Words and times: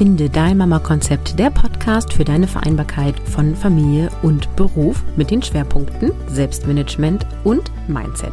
Finde 0.00 0.30
dein 0.30 0.56
Mama-Konzept, 0.56 1.38
der 1.38 1.50
Podcast 1.50 2.14
für 2.14 2.24
deine 2.24 2.48
Vereinbarkeit 2.48 3.20
von 3.20 3.54
Familie 3.54 4.08
und 4.22 4.56
Beruf 4.56 5.04
mit 5.16 5.30
den 5.30 5.42
Schwerpunkten 5.42 6.12
Selbstmanagement 6.26 7.26
und 7.44 7.70
Mindset. 7.86 8.32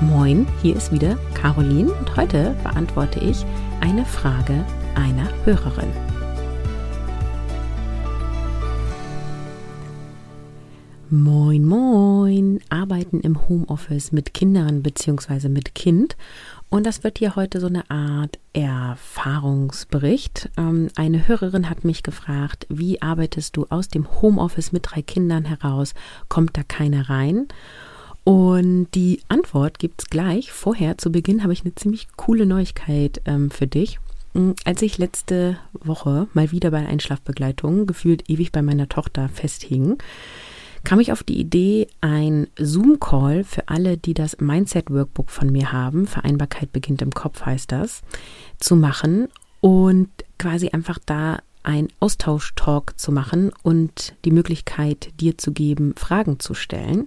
Moin, 0.00 0.46
hier 0.62 0.74
ist 0.74 0.92
wieder 0.92 1.18
Caroline 1.34 1.92
und 1.92 2.16
heute 2.16 2.56
beantworte 2.62 3.20
ich 3.20 3.44
eine 3.82 4.06
Frage 4.06 4.64
einer 4.94 5.28
Hörerin. 5.44 5.92
Moin, 11.10 11.66
moin. 11.66 12.60
Arbeiten 12.70 13.20
im 13.20 13.46
Homeoffice 13.48 14.10
mit 14.10 14.32
Kindern 14.32 14.82
bzw. 14.82 15.50
mit 15.50 15.74
Kind. 15.74 16.16
Und 16.74 16.86
das 16.86 17.04
wird 17.04 17.18
hier 17.18 17.36
heute 17.36 17.60
so 17.60 17.68
eine 17.68 17.88
Art 17.88 18.40
Erfahrungsbericht. 18.52 20.50
Ähm, 20.56 20.88
eine 20.96 21.28
Hörerin 21.28 21.70
hat 21.70 21.84
mich 21.84 22.02
gefragt, 22.02 22.66
wie 22.68 23.00
arbeitest 23.00 23.56
du 23.56 23.66
aus 23.70 23.86
dem 23.86 24.20
Homeoffice 24.20 24.72
mit 24.72 24.86
drei 24.90 25.00
Kindern 25.00 25.44
heraus? 25.44 25.94
Kommt 26.28 26.56
da 26.56 26.64
keiner 26.64 27.08
rein? 27.08 27.46
Und 28.24 28.88
die 28.96 29.20
Antwort 29.28 29.78
gibt 29.78 30.02
es 30.02 30.10
gleich. 30.10 30.50
Vorher, 30.50 30.98
zu 30.98 31.12
Beginn, 31.12 31.44
habe 31.44 31.52
ich 31.52 31.62
eine 31.62 31.76
ziemlich 31.76 32.08
coole 32.16 32.44
Neuigkeit 32.44 33.22
ähm, 33.24 33.52
für 33.52 33.68
dich. 33.68 34.00
Hm, 34.32 34.56
als 34.64 34.82
ich 34.82 34.98
letzte 34.98 35.56
Woche 35.74 36.26
mal 36.32 36.50
wieder 36.50 36.72
bei 36.72 36.84
Einschlafbegleitung 36.84 37.86
gefühlt 37.86 38.28
ewig 38.28 38.50
bei 38.50 38.62
meiner 38.62 38.88
Tochter 38.88 39.28
festhing, 39.28 39.98
kam 40.84 41.00
ich 41.00 41.12
auf 41.12 41.22
die 41.22 41.40
Idee, 41.40 41.88
ein 42.00 42.46
Zoom-Call 42.58 43.44
für 43.44 43.68
alle, 43.68 43.96
die 43.96 44.14
das 44.14 44.38
Mindset-Workbook 44.38 45.30
von 45.30 45.50
mir 45.50 45.72
haben, 45.72 46.06
Vereinbarkeit 46.06 46.72
beginnt 46.72 47.02
im 47.02 47.10
Kopf 47.10 47.44
heißt 47.44 47.72
das, 47.72 48.02
zu 48.58 48.76
machen 48.76 49.28
und 49.60 50.10
quasi 50.38 50.68
einfach 50.68 50.98
da 51.04 51.38
ein 51.62 51.88
Austausch-Talk 51.98 52.98
zu 52.98 53.10
machen 53.10 53.50
und 53.62 54.14
die 54.24 54.30
Möglichkeit 54.30 55.08
dir 55.20 55.38
zu 55.38 55.52
geben, 55.52 55.94
Fragen 55.96 56.38
zu 56.38 56.52
stellen. 56.52 57.06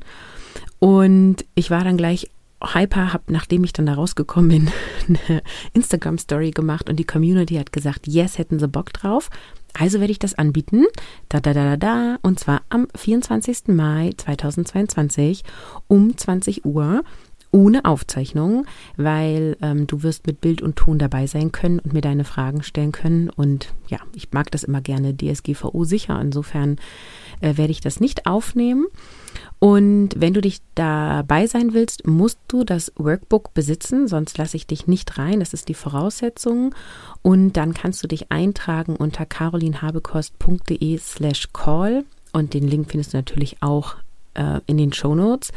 Und 0.79 1.45
ich 1.53 1.69
war 1.69 1.83
dann 1.83 1.97
gleich 1.97 2.31
hyper, 2.63 3.13
habe, 3.13 3.31
nachdem 3.31 3.63
ich 3.63 3.73
dann 3.73 3.85
da 3.85 3.93
rausgekommen 3.93 4.49
bin, 4.49 4.71
eine 5.27 5.41
Instagram-Story 5.73 6.51
gemacht 6.51 6.89
und 6.89 6.97
die 6.97 7.05
Community 7.05 7.55
hat 7.55 7.71
gesagt, 7.71 8.07
yes, 8.07 8.37
hätten 8.37 8.59
sie 8.59 8.67
Bock 8.67 8.93
drauf. 8.93 9.29
Also 9.73 9.99
werde 9.99 10.11
ich 10.11 10.19
das 10.19 10.33
anbieten. 10.33 10.85
Da, 11.29 11.39
da, 11.39 11.53
da, 11.53 11.75
da, 11.75 11.77
da. 11.77 12.17
Und 12.21 12.39
zwar 12.39 12.61
am 12.69 12.87
24. 12.95 13.67
Mai 13.67 14.11
2022 14.17 15.43
um 15.87 16.17
20 16.17 16.65
Uhr 16.65 17.03
ohne 17.51 17.85
Aufzeichnung, 17.85 18.65
weil 18.95 19.57
ähm, 19.61 19.87
du 19.87 20.03
wirst 20.03 20.27
mit 20.27 20.41
Bild 20.41 20.61
und 20.61 20.75
Ton 20.75 20.99
dabei 20.99 21.27
sein 21.27 21.51
können 21.51 21.79
und 21.79 21.93
mir 21.93 22.01
deine 22.01 22.23
Fragen 22.23 22.63
stellen 22.63 22.91
können. 22.91 23.29
Und 23.29 23.73
ja, 23.87 23.99
ich 24.13 24.31
mag 24.31 24.51
das 24.51 24.63
immer 24.63 24.81
gerne 24.81 25.15
DSGVO 25.15 25.83
sicher. 25.83 26.19
Insofern 26.19 26.77
äh, 27.41 27.57
werde 27.57 27.71
ich 27.71 27.81
das 27.81 27.99
nicht 27.99 28.25
aufnehmen. 28.25 28.87
Und 29.59 30.09
wenn 30.15 30.33
du 30.33 30.41
dich 30.41 30.59
dabei 30.75 31.47
sein 31.47 31.73
willst, 31.73 32.05
musst 32.05 32.39
du 32.47 32.63
das 32.63 32.91
Workbook 32.95 33.53
besitzen, 33.53 34.07
sonst 34.07 34.37
lasse 34.37 34.57
ich 34.57 34.67
dich 34.67 34.87
nicht 34.87 35.17
rein. 35.17 35.39
Das 35.39 35.53
ist 35.53 35.67
die 35.69 35.73
Voraussetzung. 35.73 36.75
Und 37.21 37.53
dann 37.53 37.73
kannst 37.73 38.03
du 38.03 38.07
dich 38.07 38.31
eintragen 38.31 38.95
unter 38.95 39.25
carolinhabekost.de 39.25 40.97
slash 40.97 41.49
call. 41.53 42.03
Und 42.33 42.53
den 42.53 42.67
Link 42.67 42.91
findest 42.91 43.13
du 43.13 43.17
natürlich 43.17 43.57
auch 43.61 43.95
äh, 44.37 44.61
in 44.65 44.77
den 44.77 44.93
Show 44.93 45.15
Notes. 45.15 45.51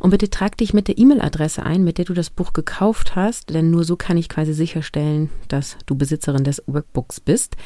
Und 0.00 0.10
bitte 0.10 0.30
trag 0.30 0.56
dich 0.56 0.72
mit 0.72 0.86
der 0.86 0.96
E-Mail-Adresse 0.96 1.64
ein, 1.64 1.82
mit 1.82 1.98
der 1.98 2.04
du 2.04 2.14
das 2.14 2.30
Buch 2.30 2.52
gekauft 2.52 3.16
hast, 3.16 3.50
denn 3.50 3.70
nur 3.70 3.82
so 3.82 3.96
kann 3.96 4.16
ich 4.16 4.28
quasi 4.28 4.52
sicherstellen, 4.52 5.28
dass 5.48 5.76
du 5.86 5.96
Besitzerin 5.96 6.44
des 6.44 6.62
Workbooks 6.66 7.18
bist. 7.18 7.56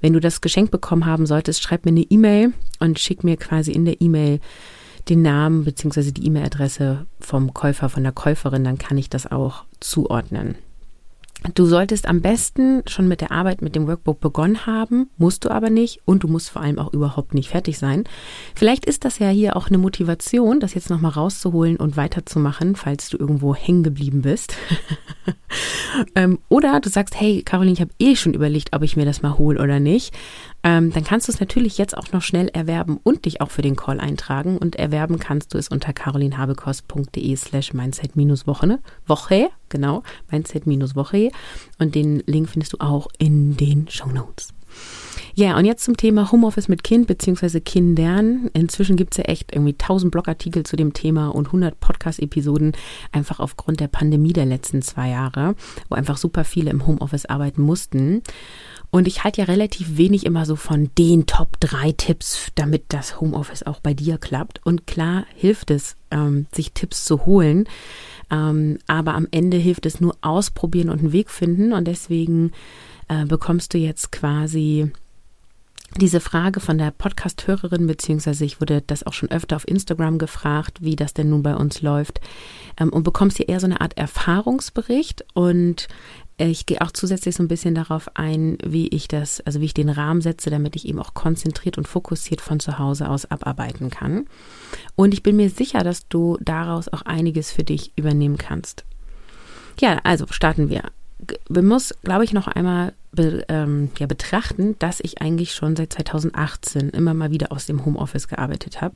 Wenn 0.00 0.12
du 0.12 0.20
das 0.20 0.40
Geschenk 0.40 0.70
bekommen 0.70 1.06
haben 1.06 1.26
solltest, 1.26 1.62
schreib 1.62 1.84
mir 1.84 1.90
eine 1.90 2.02
E-Mail 2.02 2.52
und 2.78 3.00
schick 3.00 3.24
mir 3.24 3.36
quasi 3.36 3.72
in 3.72 3.84
der 3.84 4.00
E-Mail 4.00 4.38
den 5.08 5.22
Namen 5.22 5.64
bzw. 5.64 6.12
die 6.12 6.26
E-Mail-Adresse 6.26 7.06
vom 7.18 7.52
Käufer, 7.54 7.88
von 7.88 8.04
der 8.04 8.12
Käuferin, 8.12 8.62
dann 8.62 8.78
kann 8.78 8.98
ich 8.98 9.10
das 9.10 9.30
auch 9.30 9.64
zuordnen. 9.80 10.56
Du 11.54 11.64
solltest 11.64 12.06
am 12.06 12.20
besten 12.20 12.82
schon 12.86 13.08
mit 13.08 13.22
der 13.22 13.32
Arbeit 13.32 13.62
mit 13.62 13.74
dem 13.74 13.86
Workbook 13.86 14.20
begonnen 14.20 14.66
haben, 14.66 15.08
musst 15.16 15.44
du 15.44 15.50
aber 15.50 15.70
nicht 15.70 16.00
und 16.04 16.22
du 16.22 16.28
musst 16.28 16.50
vor 16.50 16.60
allem 16.60 16.78
auch 16.78 16.92
überhaupt 16.92 17.32
nicht 17.32 17.48
fertig 17.48 17.78
sein. 17.78 18.04
Vielleicht 18.54 18.84
ist 18.84 19.06
das 19.06 19.18
ja 19.18 19.28
hier 19.30 19.56
auch 19.56 19.68
eine 19.68 19.78
Motivation, 19.78 20.60
das 20.60 20.74
jetzt 20.74 20.90
nochmal 20.90 21.12
rauszuholen 21.12 21.76
und 21.76 21.96
weiterzumachen, 21.96 22.76
falls 22.76 23.08
du 23.08 23.16
irgendwo 23.16 23.54
hängen 23.54 23.82
geblieben 23.82 24.22
bist. 24.22 24.54
Ähm, 26.14 26.38
oder 26.48 26.80
du 26.80 26.88
sagst, 26.88 27.20
hey 27.20 27.42
Caroline, 27.42 27.72
ich 27.72 27.80
habe 27.80 27.90
eh 27.98 28.14
schon 28.14 28.34
überlegt, 28.34 28.72
ob 28.72 28.82
ich 28.82 28.96
mir 28.96 29.04
das 29.04 29.22
mal 29.22 29.36
hole 29.36 29.60
oder 29.60 29.80
nicht 29.80 30.14
ähm, 30.62 30.92
dann 30.92 31.04
kannst 31.04 31.28
du 31.28 31.32
es 31.32 31.40
natürlich 31.40 31.78
jetzt 31.78 31.96
auch 31.96 32.12
noch 32.12 32.22
schnell 32.22 32.48
erwerben 32.48 33.00
und 33.02 33.24
dich 33.24 33.40
auch 33.40 33.50
für 33.50 33.62
den 33.62 33.76
Call 33.76 34.00
eintragen. 34.00 34.58
Und 34.58 34.76
erwerben 34.76 35.18
kannst 35.18 35.54
du 35.54 35.58
es 35.58 35.68
unter 35.68 35.92
carolinhabekost.de 35.92 37.36
slash 37.36 37.72
mindset-woche, 37.72 38.78
Woche, 39.06 39.48
genau, 39.68 40.02
mindset-woche. 40.30 41.30
Und 41.78 41.94
den 41.94 42.22
Link 42.26 42.48
findest 42.48 42.74
du 42.74 42.76
auch 42.80 43.08
in 43.18 43.56
den 43.56 43.88
Show 43.88 44.08
Notes. 44.08 44.52
Ja, 45.34 45.56
und 45.56 45.64
jetzt 45.64 45.84
zum 45.84 45.96
Thema 45.96 46.30
Homeoffice 46.30 46.68
mit 46.68 46.84
Kind 46.84 47.06
bzw. 47.06 47.60
Kindern. 47.60 48.50
Inzwischen 48.52 48.96
gibt 48.96 49.14
es 49.14 49.18
ja 49.18 49.24
echt 49.24 49.54
irgendwie 49.54 49.72
1000 49.72 50.12
Blogartikel 50.12 50.64
zu 50.64 50.76
dem 50.76 50.92
Thema 50.92 51.28
und 51.28 51.46
100 51.46 51.78
Podcast-Episoden, 51.80 52.72
einfach 53.12 53.40
aufgrund 53.40 53.80
der 53.80 53.88
Pandemie 53.88 54.32
der 54.32 54.46
letzten 54.46 54.82
zwei 54.82 55.08
Jahre, 55.08 55.54
wo 55.88 55.94
einfach 55.94 56.16
super 56.16 56.44
viele 56.44 56.70
im 56.70 56.86
Homeoffice 56.86 57.26
arbeiten 57.26 57.62
mussten. 57.62 58.22
Und 58.90 59.06
ich 59.06 59.22
halte 59.22 59.40
ja 59.40 59.44
relativ 59.44 59.96
wenig 59.96 60.26
immer 60.26 60.44
so 60.44 60.56
von 60.56 60.90
den 60.98 61.26
Top 61.26 61.60
3 61.60 61.92
Tipps, 61.92 62.48
damit 62.56 62.84
das 62.88 63.20
Homeoffice 63.20 63.62
auch 63.62 63.80
bei 63.80 63.94
dir 63.94 64.18
klappt. 64.18 64.60
Und 64.64 64.86
klar 64.86 65.26
hilft 65.34 65.70
es, 65.70 65.96
ähm, 66.10 66.46
sich 66.52 66.72
Tipps 66.72 67.04
zu 67.04 67.24
holen. 67.24 67.68
Ähm, 68.30 68.78
aber 68.88 69.14
am 69.14 69.28
Ende 69.30 69.58
hilft 69.58 69.86
es 69.86 70.00
nur 70.00 70.16
ausprobieren 70.22 70.90
und 70.90 71.00
einen 71.00 71.12
Weg 71.12 71.30
finden. 71.30 71.72
Und 71.72 71.86
deswegen 71.86 72.50
äh, 73.08 73.24
bekommst 73.26 73.74
du 73.74 73.78
jetzt 73.78 74.10
quasi 74.10 74.90
diese 75.98 76.20
Frage 76.20 76.60
von 76.60 76.78
der 76.78 76.92
Podcast-Hörerin, 76.92 77.86
beziehungsweise 77.86 78.44
ich 78.44 78.60
wurde 78.60 78.82
das 78.86 79.04
auch 79.04 79.12
schon 79.12 79.30
öfter 79.30 79.56
auf 79.56 79.66
Instagram 79.66 80.18
gefragt, 80.18 80.78
wie 80.80 80.94
das 80.94 81.14
denn 81.14 81.30
nun 81.30 81.42
bei 81.42 81.56
uns 81.56 81.82
läuft, 81.82 82.20
ähm, 82.78 82.90
und 82.90 83.02
bekommst 83.02 83.38
hier 83.38 83.48
eher 83.48 83.60
so 83.60 83.66
eine 83.66 83.80
Art 83.80 83.96
Erfahrungsbericht 83.96 85.24
und 85.34 85.88
ich 86.48 86.66
gehe 86.66 86.80
auch 86.80 86.90
zusätzlich 86.90 87.34
so 87.34 87.42
ein 87.42 87.48
bisschen 87.48 87.74
darauf 87.74 88.16
ein, 88.16 88.56
wie 88.64 88.88
ich 88.88 89.08
das, 89.08 89.40
also 89.42 89.60
wie 89.60 89.66
ich 89.66 89.74
den 89.74 89.90
Rahmen 89.90 90.20
setze, 90.20 90.50
damit 90.50 90.76
ich 90.76 90.88
eben 90.88 90.98
auch 90.98 91.14
konzentriert 91.14 91.76
und 91.76 91.86
fokussiert 91.86 92.40
von 92.40 92.60
zu 92.60 92.78
Hause 92.78 93.08
aus 93.08 93.30
abarbeiten 93.30 93.90
kann. 93.90 94.26
Und 94.96 95.12
ich 95.12 95.22
bin 95.22 95.36
mir 95.36 95.50
sicher, 95.50 95.84
dass 95.84 96.08
du 96.08 96.38
daraus 96.40 96.88
auch 96.88 97.02
einiges 97.02 97.52
für 97.52 97.64
dich 97.64 97.92
übernehmen 97.96 98.38
kannst. 98.38 98.84
Ja, 99.80 99.98
also 100.04 100.26
starten 100.30 100.70
wir. 100.70 100.84
Wir 101.48 101.62
muss, 101.62 101.94
glaube 102.02 102.24
ich, 102.24 102.32
noch 102.32 102.48
einmal 102.48 102.94
be, 103.12 103.44
ähm, 103.48 103.90
ja, 103.98 104.06
betrachten, 104.06 104.76
dass 104.78 105.00
ich 105.00 105.20
eigentlich 105.20 105.52
schon 105.52 105.76
seit 105.76 105.92
2018 105.92 106.90
immer 106.90 107.12
mal 107.12 107.30
wieder 107.30 107.52
aus 107.52 107.66
dem 107.66 107.84
Homeoffice 107.84 108.28
gearbeitet 108.28 108.80
habe. 108.80 108.94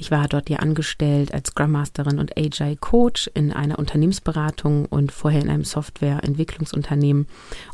Ich 0.00 0.12
war 0.12 0.28
dort 0.28 0.48
ja 0.48 0.58
angestellt 0.58 1.34
als 1.34 1.48
Scrum 1.48 1.72
Masterin 1.72 2.20
und 2.20 2.38
Agile 2.38 2.76
Coach 2.76 3.28
in 3.34 3.52
einer 3.52 3.80
Unternehmensberatung 3.80 4.86
und 4.86 5.10
vorher 5.10 5.42
in 5.42 5.50
einem 5.50 5.64
Softwareentwicklungsunternehmen. 5.64 7.26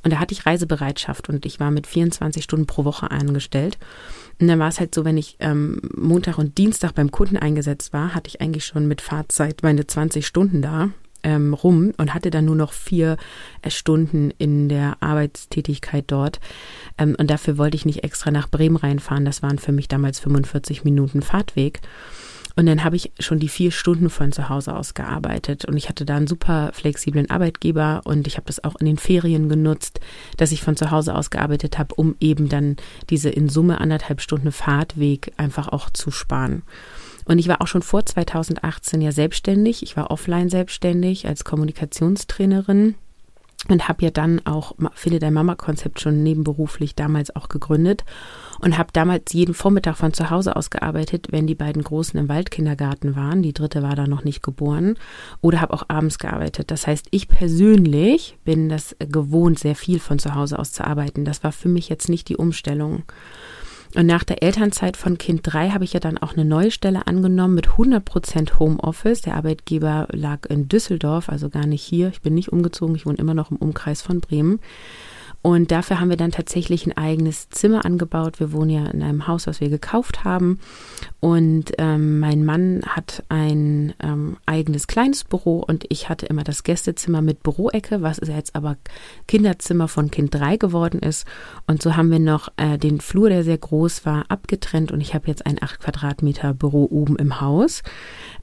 Und 0.03 0.11
da 0.11 0.19
hatte 0.19 0.33
ich 0.33 0.47
Reisebereitschaft 0.47 1.29
und 1.29 1.45
ich 1.45 1.61
war 1.61 1.71
mit 1.71 1.87
24 1.87 2.43
Stunden 2.43 2.65
pro 2.65 2.87
Woche 2.87 3.11
angestellt. 3.11 3.77
Und 4.41 4.49
dann 4.49 4.59
war 4.59 4.69
es 4.69 4.81
halt 4.81 4.95
so, 4.95 5.05
wenn 5.05 5.19
ich 5.19 5.37
ähm, 5.41 5.83
Montag 5.95 6.39
und 6.39 6.57
Dienstag 6.57 6.95
beim 6.95 7.11
Kunden 7.11 7.37
eingesetzt 7.37 7.93
war, 7.93 8.15
hatte 8.15 8.29
ich 8.29 8.41
eigentlich 8.41 8.65
schon 8.65 8.89
mit 8.89 9.03
Fahrzeit 9.03 9.63
meine 9.63 9.87
20 9.87 10.27
Stunden 10.27 10.63
da 10.63 10.89
ähm, 11.25 11.55
rum 11.55 11.93
und 11.97 12.15
hatte 12.15 12.31
dann 12.31 12.45
nur 12.45 12.55
noch 12.55 12.73
vier 12.73 13.17
äh, 13.63 13.71
Stunden 13.71 14.31
in 14.39 14.69
der 14.69 14.99
Arbeitstätigkeit 15.01 16.05
dort. 16.07 16.39
Ähm, 16.99 17.17
und 17.19 17.29
dafür 17.31 17.59
wollte 17.59 17.77
ich 17.77 17.87
nicht 17.87 18.05
extra 18.05 18.31
nach 18.31 18.49
Bremen 18.49 18.77
reinfahren. 18.77 19.25
Das 19.25 19.43
waren 19.43 19.59
für 19.59 19.73
mich 19.73 19.89
damals 19.89 20.21
45 20.21 20.85
Minuten 20.85 21.23
Fahrtweg. 21.23 21.81
Und 22.57 22.67
dann 22.67 22.85
habe 22.85 22.95
ich 22.95 23.11
schon 23.19 23.41
die 23.41 23.49
vier 23.49 23.73
Stunden 23.73 24.11
von 24.11 24.31
zu 24.31 24.49
Hause 24.49 24.77
aus 24.77 24.95
gearbeitet. 24.95 25.65
Und 25.65 25.77
ich 25.77 25.89
hatte 25.89 26.05
da 26.05 26.17
einen 26.17 26.29
super 26.29 26.71
flexiblen 26.73 27.29
Arbeitgeber 27.29 28.03
und 28.05 28.29
ich 28.29 28.37
habe 28.37 28.47
das 28.47 28.63
auch 28.63 28.77
in 28.77 28.87
den 28.87 28.97
Ferien 28.97 29.49
genutzt, 29.49 29.99
dass 30.37 30.53
ich 30.53 30.63
von 30.63 30.77
zu 30.77 30.91
Hause 30.93 31.17
aus 31.17 31.31
gearbeitet 31.31 31.79
habe, 31.79 31.95
um 31.97 32.15
eben 32.21 32.49
dann 32.49 32.77
diese 33.11 33.29
in 33.31 33.49
Summe 33.49 33.81
anderthalb 33.81 34.21
Stunden 34.21 34.53
Fahrtweg 34.53 35.33
einfach 35.37 35.69
auch 35.69 35.91
zu 35.91 36.13
sparen. 36.13 36.63
Und 37.25 37.39
ich 37.39 37.49
war 37.49 37.63
auch 37.63 37.67
schon 37.67 37.83
vor 37.83 38.05
2018 38.05 39.01
ja 39.01 39.13
selbstständig. 39.13 39.83
Ich 39.83 39.97
war 39.97 40.11
offline 40.11 40.51
selbstständig 40.51 41.27
als 41.27 41.45
Kommunikationstrainerin 41.45 42.95
und 43.69 43.89
habe 43.89 44.05
ja 44.05 44.11
dann 44.11 44.45
auch 44.45 44.75
Finde 44.95 45.19
dein 45.19 45.33
Mama-Konzept 45.33 46.01
schon 46.01 46.23
nebenberuflich 46.23 46.95
damals 46.95 47.35
auch 47.35 47.49
gegründet 47.49 48.05
und 48.61 48.77
habe 48.77 48.91
damals 48.93 49.33
jeden 49.33 49.55
Vormittag 49.55 49.97
von 49.97 50.13
zu 50.13 50.31
Hause 50.31 50.57
aus 50.57 50.71
gearbeitet, 50.71 51.29
wenn 51.31 51.47
die 51.47 51.55
beiden 51.55 51.83
Großen 51.83 52.19
im 52.19 52.29
Waldkindergarten 52.29 53.17
waren. 53.17 53.43
Die 53.43 53.53
dritte 53.53 53.83
war 53.83 53.97
da 53.97 54.07
noch 54.07 54.25
nicht 54.25 54.43
geboren 54.43 54.97
oder 55.41 55.61
habe 55.61 55.73
auch 55.73 55.85
abends 55.89 56.19
gearbeitet. 56.19 56.71
Das 56.71 56.87
heißt, 56.87 57.07
ich 57.11 57.29
persönlich 57.29 58.37
bin 58.45 58.69
das 58.69 58.97
gewohnt, 58.99 59.59
sehr 59.59 59.77
viel 59.77 59.99
von 59.99 60.19
zu 60.19 60.35
Hause 60.35 60.59
aus 60.59 60.73
zu 60.73 60.87
arbeiten. 60.87 61.25
Das 61.25 61.43
war 61.43 61.53
für 61.53 61.69
mich 61.69 61.89
jetzt 61.89 62.09
nicht 62.09 62.29
die 62.29 62.37
Umstellung. 62.37 63.05
Und 63.95 64.07
nach 64.07 64.25
der 64.25 64.43
Elternzeit 64.43 64.97
von 64.97 65.19
Kind 65.19 65.41
3 65.45 65.71
habe 65.71 65.85
ich 65.85 65.93
ja 65.93 66.01
dann 66.01 66.19
auch 66.19 66.33
eine 66.33 66.45
neue 66.45 66.73
Stelle 66.73 67.07
angenommen 67.07 67.55
mit 67.55 67.69
100% 67.69 68.59
Homeoffice. 68.59 69.21
Der 69.21 69.37
Arbeitgeber 69.37 70.09
lag 70.11 70.47
in 70.47 70.69
Düsseldorf, 70.69 71.29
also 71.29 71.49
gar 71.49 71.67
nicht 71.67 71.83
hier. 71.83 72.09
Ich 72.09 72.21
bin 72.21 72.35
nicht 72.35 72.53
umgezogen, 72.53 72.97
ich 72.97 73.07
wohne 73.07 73.19
immer 73.19 73.35
noch 73.35 73.53
im 73.53 73.57
Umkreis 73.57 74.03
von 74.03 74.21
Bremen. 74.21 74.59
Und 75.45 75.73
dafür 75.73 76.01
haben 76.01 76.09
wir 76.09 76.17
dann 76.17 76.31
tatsächlich 76.31 76.87
ein 76.87 76.97
eigenes 76.97 77.51
Zimmer 77.51 77.85
angebaut. 77.85 78.41
Wir 78.41 78.53
wohnen 78.53 78.71
ja 78.71 78.87
in 78.87 79.03
einem 79.03 79.27
Haus, 79.27 79.47
was 79.47 79.61
wir 79.61 79.69
gekauft 79.69 80.25
haben. 80.25 80.59
Und 81.21 81.73
ähm, 81.77 82.19
mein 82.19 82.47
Mann 82.47 82.81
hat 82.87 83.23
ein 83.29 83.93
ähm, 84.03 84.39
eigenes 84.47 84.87
kleines 84.87 85.23
Büro 85.23 85.59
und 85.59 85.85
ich 85.91 86.09
hatte 86.09 86.25
immer 86.25 86.45
das 86.45 86.63
Gästezimmer 86.63 87.21
mit 87.21 87.43
Büroecke, 87.43 88.01
was 88.01 88.23
jetzt 88.27 88.57
aber 88.57 88.79
Kinderzimmer 89.29 89.87
von 89.87 90.11
Kind 90.11 90.35
3 90.35 90.57
geworden 90.57 91.01
ist. 91.01 91.27
Und 91.67 91.83
so 91.83 91.95
haben 91.95 92.11
wir 92.11 92.21
noch 92.21 92.49
äh, 92.57 92.79
den 92.79 93.03
Flur, 93.03 93.29
der 93.29 93.45
sehr 93.45 93.59
groß 93.59 94.07
war, 94.07 94.25
abgetrennt 94.31 94.93
und 94.93 95.03
ich 95.03 95.15
habe 95.15 95.29
jetzt 95.29 95.45
ein 95.45 95.63
8 95.63 95.79
Quadratmeter 95.79 96.55
Büro 96.55 96.89
oben 96.91 97.17
im 97.17 97.43
Haus. 97.43 97.83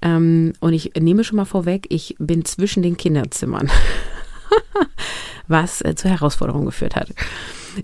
Ähm, 0.03 0.53
und 0.59 0.73
ich 0.73 0.91
nehme 0.99 1.23
schon 1.23 1.37
mal 1.37 1.45
vorweg, 1.45 1.87
ich 1.89 2.15
bin 2.19 2.45
zwischen 2.45 2.83
den 2.83 2.95
Kinderzimmern. 2.95 3.71
was 5.51 5.81
äh, 5.81 5.95
zur 5.95 6.11
Herausforderung 6.11 6.65
geführt 6.65 6.95
hat. 6.95 7.09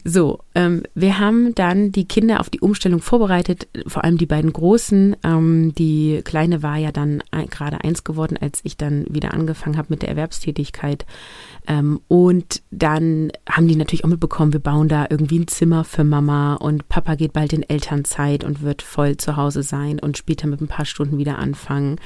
So, 0.03 0.39
ähm, 0.55 0.83
wir 0.95 1.19
haben 1.19 1.55
dann 1.55 1.91
die 1.91 2.05
Kinder 2.05 2.39
auf 2.39 2.49
die 2.49 2.59
Umstellung 2.59 3.01
vorbereitet, 3.01 3.67
vor 3.87 4.03
allem 4.03 4.17
die 4.17 4.25
beiden 4.25 4.51
Großen. 4.51 5.15
Ähm, 5.23 5.73
die 5.75 6.21
Kleine 6.23 6.63
war 6.63 6.77
ja 6.77 6.91
dann 6.91 7.23
gerade 7.49 7.83
eins 7.83 8.03
geworden, 8.03 8.37
als 8.39 8.61
ich 8.63 8.77
dann 8.77 9.05
wieder 9.09 9.33
angefangen 9.33 9.77
habe 9.77 9.87
mit 9.89 10.01
der 10.01 10.09
Erwerbstätigkeit. 10.09 11.05
Ähm, 11.67 12.01
und 12.07 12.61
dann 12.71 13.31
haben 13.49 13.67
die 13.67 13.75
natürlich 13.75 14.05
auch 14.05 14.09
mitbekommen, 14.09 14.53
wir 14.53 14.59
bauen 14.59 14.87
da 14.87 15.07
irgendwie 15.09 15.39
ein 15.39 15.47
Zimmer 15.47 15.83
für 15.83 16.03
Mama 16.03 16.55
und 16.55 16.87
Papa 16.89 17.15
geht 17.15 17.33
bald 17.33 17.53
in 17.53 17.63
Elternzeit 17.63 18.43
und 18.43 18.61
wird 18.61 18.81
voll 18.81 19.17
zu 19.17 19.35
Hause 19.35 19.63
sein 19.63 19.99
und 19.99 20.17
später 20.17 20.47
mit 20.47 20.61
ein 20.61 20.67
paar 20.67 20.85
Stunden 20.85 21.17
wieder 21.17 21.39
anfangen. 21.39 21.99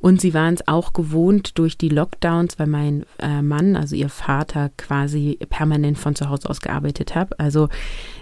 Und 0.00 0.20
sie 0.20 0.34
waren 0.34 0.54
es 0.54 0.66
auch 0.68 0.92
gewohnt 0.92 1.58
durch 1.58 1.78
die 1.78 1.88
Lockdowns, 1.88 2.58
weil 2.58 2.66
mein 2.66 3.06
äh, 3.18 3.42
Mann, 3.42 3.76
also 3.76 3.94
ihr 3.94 4.08
Vater, 4.08 4.70
quasi 4.76 5.38
permanent 5.48 5.98
von 5.98 6.14
zu 6.14 6.28
Hause 6.28 6.50
aus 6.50 6.60
gearbeitet 6.60 7.14
hat. 7.14 7.23
Also 7.38 7.68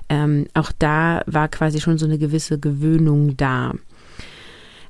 ähm, 0.09 0.47
auch 0.55 0.73
da 0.79 1.23
war 1.27 1.49
quasi 1.49 1.81
schon 1.81 1.99
so 1.99 2.07
eine 2.07 2.19
gewisse 2.19 2.59
Gewöhnung 2.59 3.37
da. 3.37 3.73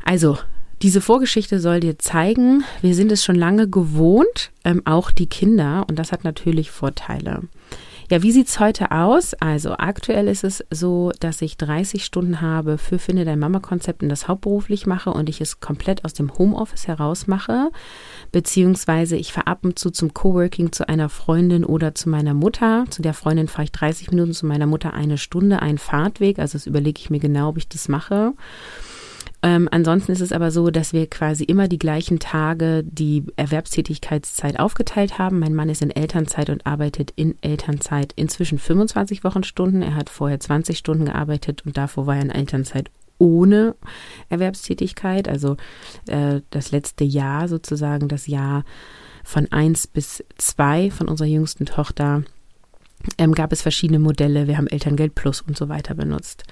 Also 0.05 0.39
diese 0.83 1.01
Vorgeschichte 1.01 1.61
soll 1.61 1.79
dir 1.79 1.99
zeigen, 1.99 2.65
wir 2.81 2.95
sind 2.95 3.13
es 3.13 3.25
schon 3.25 3.37
lange 3.37 3.69
gewohnt, 3.69 4.51
ähm, 4.65 4.83
auch 4.85 5.13
die 5.13 5.29
Kinder, 5.29 5.87
und 5.89 5.97
das 5.97 6.11
hat 6.11 6.25
natürlich 6.25 6.73
Vorteile. 6.73 7.43
Ja, 8.11 8.23
wie 8.23 8.33
sieht's 8.33 8.61
heute 8.61 8.91
aus? 8.91 9.35
Also 9.35 9.75
aktuell 9.79 10.29
ist 10.29 10.45
es 10.45 10.65
so, 10.71 11.13
dass 11.21 11.41
ich 11.41 11.57
30 11.57 12.05
Stunden 12.05 12.41
habe 12.41 12.77
für 12.77 12.99
Finde 12.99 13.25
dein 13.25 13.39
Mama-Konzept 13.39 14.03
und 14.03 14.09
das 14.09 14.29
hauptberuflich 14.29 14.87
mache 14.87 15.11
und 15.11 15.29
ich 15.29 15.41
es 15.41 15.61
komplett 15.61 16.05
aus 16.05 16.13
dem 16.13 16.37
Homeoffice 16.37 16.89
heraus 16.89 17.27
mache, 17.27 17.71
beziehungsweise 18.33 19.17
ich 19.17 19.33
fahre 19.33 19.47
ab 19.47 19.61
und 19.63 19.79
zu 19.79 19.91
zum 19.91 20.13
Coworking 20.13 20.73
zu 20.73 20.89
einer 20.89 21.09
Freundin 21.09 21.65
oder 21.65 21.95
zu 21.95 22.09
meiner 22.09 22.35
Mutter. 22.35 22.85
Zu 22.91 23.03
der 23.03 23.15
Freundin 23.15 23.49
fahre 23.49 23.65
ich 23.65 23.73
30 23.73 24.11
Minuten, 24.11 24.33
zu 24.33 24.47
meiner 24.47 24.67
Mutter 24.67 24.93
eine 24.93 25.17
Stunde, 25.17 25.63
ein 25.63 25.79
Fahrtweg. 25.79 26.39
Also 26.39 26.59
das 26.59 26.67
überlege 26.67 27.01
ich 27.01 27.11
mir 27.11 27.21
genau, 27.21 27.51
ob 27.51 27.57
ich 27.57 27.69
das 27.69 27.89
mache. 27.89 28.33
Ähm, 29.45 29.69
ansonsten 29.73 30.13
ist 30.13 30.21
es 30.21 30.33
aber 30.33 30.53
so, 30.53 30.71
dass 30.71 30.93
wir 30.93 31.09
quasi 31.09 31.43
immer 31.43 31.67
die 31.67 31.79
gleichen 31.79 32.21
Tage 32.21 32.85
die 32.85 33.25
Erwerbstätigkeitszeit 33.35 34.61
aufgeteilt 34.61 35.19
haben. 35.19 35.41
Mein 35.41 35.55
Mann 35.55 35.69
ist 35.69 35.83
in 35.83 35.91
Elternzeit 35.91 36.49
und 36.49 36.65
arbeitet 36.65 37.13
in 37.17 37.37
Elternzeit 37.43 38.13
inzwischen 38.15 38.59
25 38.59 39.25
Wochenstunden. 39.25 39.83
Er 39.83 39.97
hat 39.97 40.11
vorher 40.11 40.39
20 40.39 40.79
Stunden 40.79 41.07
gearbeitet 41.07 41.67
und 41.67 41.77
davor 41.77 42.07
war 42.07 42.17
er 42.17 42.23
in 42.23 42.31
Elternzeit 42.31 42.89
ohne 43.19 43.75
Erwerbstätigkeit. 44.29 45.29
Also 45.29 45.57
äh, 46.07 46.41
das 46.51 46.71
letzte 46.71 47.03
Jahr 47.03 47.49
sozusagen, 47.49 48.07
das 48.07 48.29
Jahr 48.29 48.65
von 49.25 49.51
eins 49.51 49.89
bis 49.89 50.25
zwei 50.39 50.91
von 50.93 51.09
unserer 51.09 51.29
jüngsten 51.29 51.67
Tochter, 51.67 52.23
ähm, 53.19 53.33
gab 53.33 53.53
es 53.53 53.63
verschiedene 53.63 53.99
Modelle. 53.99 54.47
Wir 54.47 54.57
haben 54.57 54.69
Elterngeld 54.69 55.17
Plus 55.17 55.41
und 55.41 55.57
so 55.57 55.69
weiter 55.69 55.95
benutzt. 55.95 56.45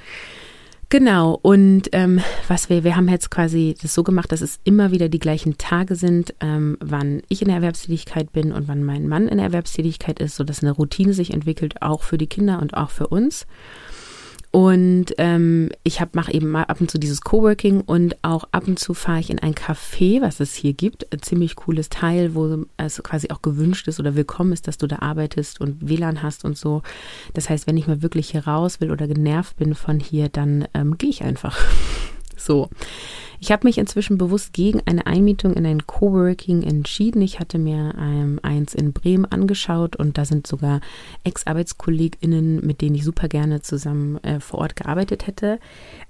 Genau, 0.92 1.38
und 1.40 1.88
ähm, 1.92 2.20
was 2.48 2.68
wir, 2.68 2.82
wir 2.82 2.96
haben 2.96 3.08
jetzt 3.08 3.30
quasi 3.30 3.76
das 3.80 3.94
so 3.94 4.02
gemacht, 4.02 4.32
dass 4.32 4.40
es 4.40 4.58
immer 4.64 4.90
wieder 4.90 5.08
die 5.08 5.20
gleichen 5.20 5.56
Tage 5.56 5.94
sind, 5.94 6.34
ähm, 6.40 6.76
wann 6.80 7.22
ich 7.28 7.42
in 7.42 7.46
der 7.46 7.58
Erwerbstätigkeit 7.58 8.32
bin 8.32 8.50
und 8.52 8.66
wann 8.66 8.82
mein 8.82 9.06
Mann 9.06 9.28
in 9.28 9.36
der 9.36 9.46
Erwerbstätigkeit 9.46 10.18
ist, 10.18 10.34
sodass 10.34 10.64
eine 10.64 10.72
Routine 10.72 11.12
sich 11.12 11.32
entwickelt, 11.32 11.80
auch 11.80 12.02
für 12.02 12.18
die 12.18 12.26
Kinder 12.26 12.60
und 12.60 12.74
auch 12.74 12.90
für 12.90 13.06
uns. 13.06 13.46
Und 14.52 15.06
ähm, 15.18 15.70
ich 15.84 16.00
mache 16.12 16.32
eben 16.32 16.48
mal 16.48 16.64
ab 16.64 16.80
und 16.80 16.90
zu 16.90 16.98
dieses 16.98 17.20
Coworking 17.20 17.82
und 17.82 18.16
auch 18.22 18.44
ab 18.50 18.66
und 18.66 18.80
zu 18.80 18.94
fahre 18.94 19.20
ich 19.20 19.30
in 19.30 19.38
ein 19.38 19.54
Café, 19.54 20.20
was 20.20 20.40
es 20.40 20.54
hier 20.54 20.72
gibt. 20.72 21.12
Ein 21.12 21.22
ziemlich 21.22 21.54
cooles 21.54 21.88
Teil, 21.88 22.34
wo 22.34 22.64
es 22.76 23.00
quasi 23.02 23.30
auch 23.30 23.42
gewünscht 23.42 23.86
ist 23.86 24.00
oder 24.00 24.16
willkommen 24.16 24.52
ist, 24.52 24.66
dass 24.66 24.76
du 24.76 24.88
da 24.88 24.98
arbeitest 25.00 25.60
und 25.60 25.88
WLAN 25.88 26.22
hast 26.22 26.44
und 26.44 26.58
so. 26.58 26.82
Das 27.32 27.48
heißt, 27.48 27.68
wenn 27.68 27.76
ich 27.76 27.86
mal 27.86 28.02
wirklich 28.02 28.30
hier 28.30 28.46
raus 28.46 28.80
will 28.80 28.90
oder 28.90 29.06
genervt 29.06 29.56
bin 29.56 29.76
von 29.76 30.00
hier, 30.00 30.28
dann 30.28 30.66
ähm, 30.74 30.98
gehe 30.98 31.10
ich 31.10 31.22
einfach. 31.22 31.56
So. 32.40 32.68
Ich 33.42 33.50
habe 33.50 33.66
mich 33.66 33.78
inzwischen 33.78 34.18
bewusst 34.18 34.52
gegen 34.52 34.82
eine 34.84 35.06
Einmietung 35.06 35.54
in 35.54 35.64
ein 35.64 35.86
Coworking 35.86 36.62
entschieden. 36.62 37.22
Ich 37.22 37.40
hatte 37.40 37.58
mir 37.58 37.94
ähm, 37.98 38.38
eins 38.42 38.74
in 38.74 38.92
Bremen 38.92 39.24
angeschaut 39.24 39.96
und 39.96 40.18
da 40.18 40.26
sind 40.26 40.46
sogar 40.46 40.82
Ex-ArbeitskollegInnen, 41.24 42.64
mit 42.64 42.82
denen 42.82 42.96
ich 42.96 43.04
super 43.04 43.28
gerne 43.28 43.62
zusammen 43.62 44.22
äh, 44.24 44.40
vor 44.40 44.58
Ort 44.58 44.76
gearbeitet 44.76 45.26
hätte. 45.26 45.58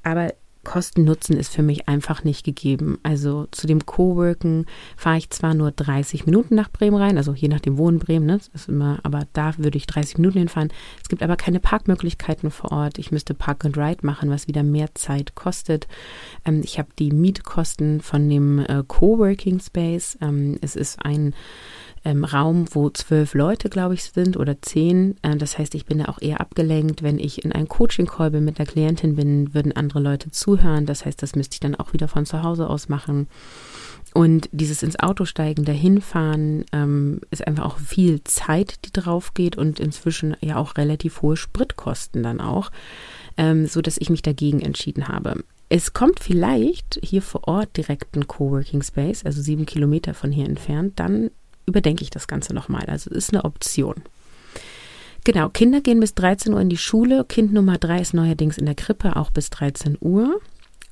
Aber 0.03 0.33
Kosten-Nutzen 0.65 1.37
ist 1.37 1.55
für 1.55 1.63
mich 1.63 1.89
einfach 1.89 2.25
nicht 2.25 2.45
gegeben. 2.45 2.99
Also 3.03 3.47
zu 3.51 3.67
dem 3.67 3.87
Coworken 3.87 4.67
fahre 4.97 5.19
ich 5.19 5.31
zwar 5.31 5.55
nur 5.55 5.71
30 5.71 6.27
Minuten 6.27 6.55
nach 6.55 6.71
Bremen 6.71 6.97
rein, 6.97 7.17
also 7.17 7.33
je 7.33 7.49
nachdem 7.49 7.79
wo 7.79 7.89
in 7.89 7.99
Bremen, 7.99 8.27
ne? 8.27 8.41
ist 8.53 8.69
immer, 8.69 9.01
aber 9.03 9.27
da 9.33 9.57
würde 9.59 9.79
ich 9.79 9.87
30 9.87 10.19
Minuten 10.19 10.39
hinfahren. 10.39 10.73
Es 11.03 11.09
gibt 11.09 11.23
aber 11.23 11.37
keine 11.37 11.61
Parkmöglichkeiten 11.61 12.51
vor 12.51 12.73
Ort. 12.73 12.99
Ich 12.99 13.11
müsste 13.11 13.35
Park 13.35 13.65
and 13.65 13.77
Ride 13.77 14.05
machen, 14.07 14.31
was 14.31 14.49
wieder 14.49 14.63
mehr 14.63 14.95
Zeit 14.95 15.35
kostet. 15.35 15.89
Ähm, 16.45 16.61
ich 16.63 16.79
habe 16.79 16.89
die 16.99 17.11
Mietkosten 17.11 18.01
von 18.01 18.29
dem 18.29 18.59
äh, 18.59 18.83
Coworking 18.87 19.61
Space. 19.61 20.19
Ähm, 20.21 20.59
es 20.61 20.77
ist 20.77 21.05
ein 21.05 21.35
ähm, 22.05 22.25
Raum, 22.25 22.67
wo 22.73 22.89
zwölf 22.91 23.35
Leute, 23.35 23.69
glaube 23.69 23.95
ich, 23.95 24.05
sind 24.05 24.37
oder 24.37 24.61
zehn. 24.63 25.17
Äh, 25.23 25.37
das 25.37 25.59
heißt, 25.59 25.75
ich 25.75 25.87
bin 25.87 25.99
da 25.99 26.07
auch 26.07 26.21
eher 26.21 26.41
abgelenkt. 26.41 27.03
Wenn 27.03 27.19
ich 27.19 27.45
in 27.45 27.53
einem 27.53 27.69
Coaching-Call 27.69 28.31
mit 28.41 28.59
der 28.59 28.67
Klientin 28.67 29.17
bin, 29.17 29.53
würden 29.55 29.73
andere 29.73 30.01
Leute 30.01 30.31
zuhören. 30.31 30.87
Das 30.87 31.05
heißt, 31.05 31.23
das 31.23 31.35
müsste 31.37 31.55
ich 31.55 31.61
dann 31.61 31.75
auch 31.75 31.93
wieder 31.93 32.09
von 32.09 32.27
zu 32.27 32.43
Hause 32.43 32.69
aus 32.69 32.89
machen. 32.89 33.29
Und 34.13 34.49
dieses 34.51 34.83
ins 34.83 34.99
Auto 34.99 35.25
steigen, 35.25 35.65
dahin 35.65 36.01
fahren, 36.01 36.65
ähm, 36.73 37.21
ist 37.31 37.47
einfach 37.47 37.65
auch 37.65 37.79
viel 37.79 38.25
Zeit, 38.25 38.85
die 38.85 38.93
drauf 38.93 39.35
geht 39.35 39.57
und 39.57 39.79
inzwischen 39.79 40.37
ja 40.41 40.57
auch 40.57 40.77
relativ 40.77 41.23
hohe 41.23 41.37
Spritkosten 41.37 42.23
dann 42.23 42.41
auch, 42.41 42.71
ähm, 43.37 43.67
so 43.67 43.81
dass 43.81 43.99
ich 43.99 44.11
mich 44.11 44.23
dagegen 44.23 44.61
entschieden 44.61 45.07
habe. 45.07 45.45
Es 45.69 45.93
kommt 45.93 46.19
vielleicht 46.19 46.99
hier 47.01 47.23
vor 47.23 47.47
Ort 47.47 47.77
direkt 47.77 48.17
ein 48.17 48.27
Coworking 48.27 48.83
Space, 48.83 49.25
also 49.25 49.41
sieben 49.41 49.67
Kilometer 49.67 50.15
von 50.15 50.33
hier 50.33 50.47
entfernt. 50.47 50.99
Dann 50.99 51.31
überdenke 51.71 52.03
ich 52.03 52.11
das 52.11 52.29
Ganze 52.29 52.55
nochmal. 52.55 52.85
Also 52.87 53.11
ist 53.11 53.33
eine 53.33 53.45
Option. 53.45 53.97
Genau, 55.25 55.49
Kinder 55.49 55.81
gehen 55.81 56.01
bis 56.01 56.15
13 56.15 56.53
Uhr 56.55 56.61
in 56.61 56.71
die 56.71 56.77
Schule. 56.77 57.25
Kind 57.25 57.53
Nummer 57.53 57.79
3 57.79 58.01
ist 58.01 58.15
neuerdings 58.15 58.59
in 58.59 58.67
der 58.67 58.75
Krippe, 58.75 59.17
auch 59.17 59.31
bis 59.31 59.51
13 59.51 59.99
Uhr. 60.01 60.41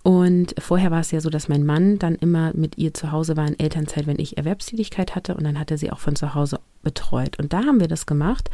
Und 0.03 0.55
vorher 0.59 0.91
war 0.91 1.01
es 1.01 1.11
ja 1.11 1.21
so, 1.21 1.29
dass 1.29 1.49
mein 1.49 1.67
Mann 1.67 1.99
dann 1.99 2.15
immer 2.15 2.53
mit 2.55 2.79
ihr 2.79 2.95
zu 2.95 3.13
Hause 3.13 3.37
war 3.37 3.47
in 3.47 3.59
Elternzeit, 3.59 4.07
wenn 4.07 4.19
ich 4.19 4.39
Erwerbstätigkeit 4.39 5.15
hatte. 5.15 5.35
Und 5.35 5.45
dann 5.45 5.59
hat 5.59 5.71
er 5.71 5.79
sie 5.79 5.91
auch 5.91 5.99
von 5.99 6.17
zu 6.17 6.35
Hause 6.35 6.61
betreut. 6.83 7.39
Und 7.39 7.53
da 7.53 7.59
haben 7.59 7.81
wir 7.81 7.89
das 7.89 8.07
gemacht, 8.07 8.51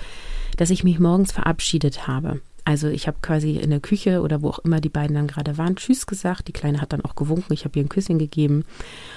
dass 0.57 0.71
ich 0.71 0.85
mich 0.85 0.99
morgens 0.99 1.33
verabschiedet 1.33 2.07
habe. 2.07 2.40
Also 2.64 2.88
ich 2.88 3.06
habe 3.06 3.18
quasi 3.21 3.56
in 3.56 3.71
der 3.71 3.80
Küche 3.80 4.23
oder 4.23 4.40
wo 4.40 4.49
auch 4.49 4.59
immer 4.61 4.80
die 4.80 4.88
beiden 4.88 5.14
dann 5.14 5.26
gerade 5.26 5.59
waren, 5.59 5.76
Tschüss 5.76 6.06
gesagt. 6.06 6.49
Die 6.49 6.52
Kleine 6.52 6.80
hat 6.80 6.92
dann 6.94 7.04
auch 7.04 7.14
gewunken. 7.14 7.52
Ich 7.52 7.64
habe 7.64 7.78
ihr 7.78 7.85
ein 7.85 7.90
Küsschen 7.90 8.18
gegeben. 8.18 8.64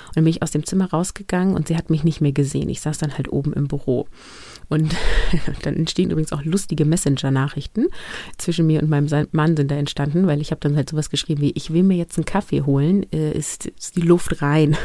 Und 0.07 0.15
dann 0.15 0.25
bin 0.25 0.31
ich 0.31 0.43
aus 0.43 0.51
dem 0.51 0.65
Zimmer 0.65 0.89
rausgegangen 0.89 1.55
und 1.55 1.67
sie 1.67 1.77
hat 1.77 1.89
mich 1.89 2.03
nicht 2.03 2.19
mehr 2.19 2.33
gesehen. 2.33 2.67
Ich 2.69 2.81
saß 2.81 2.97
dann 2.97 3.17
halt 3.17 3.31
oben 3.31 3.53
im 3.53 3.67
Büro. 3.67 4.07
Und 4.69 4.95
dann 5.63 5.75
entstehen 5.75 6.11
übrigens 6.11 6.33
auch 6.33 6.43
lustige 6.43 6.85
Messenger-Nachrichten. 6.85 7.87
Zwischen 8.37 8.67
mir 8.67 8.81
und 8.81 8.89
meinem 8.89 9.07
Mann 9.31 9.55
sind 9.55 9.71
da 9.71 9.75
entstanden, 9.75 10.27
weil 10.27 10.41
ich 10.41 10.51
habe 10.51 10.59
dann 10.59 10.75
halt 10.75 10.89
sowas 10.89 11.09
geschrieben 11.09 11.41
wie, 11.41 11.51
ich 11.51 11.71
will 11.71 11.83
mir 11.83 11.97
jetzt 11.97 12.17
einen 12.17 12.25
Kaffee 12.25 12.61
holen, 12.61 13.05
äh, 13.11 13.31
ist, 13.31 13.67
ist 13.67 13.95
die 13.95 14.01
Luft 14.01 14.41
rein. 14.41 14.77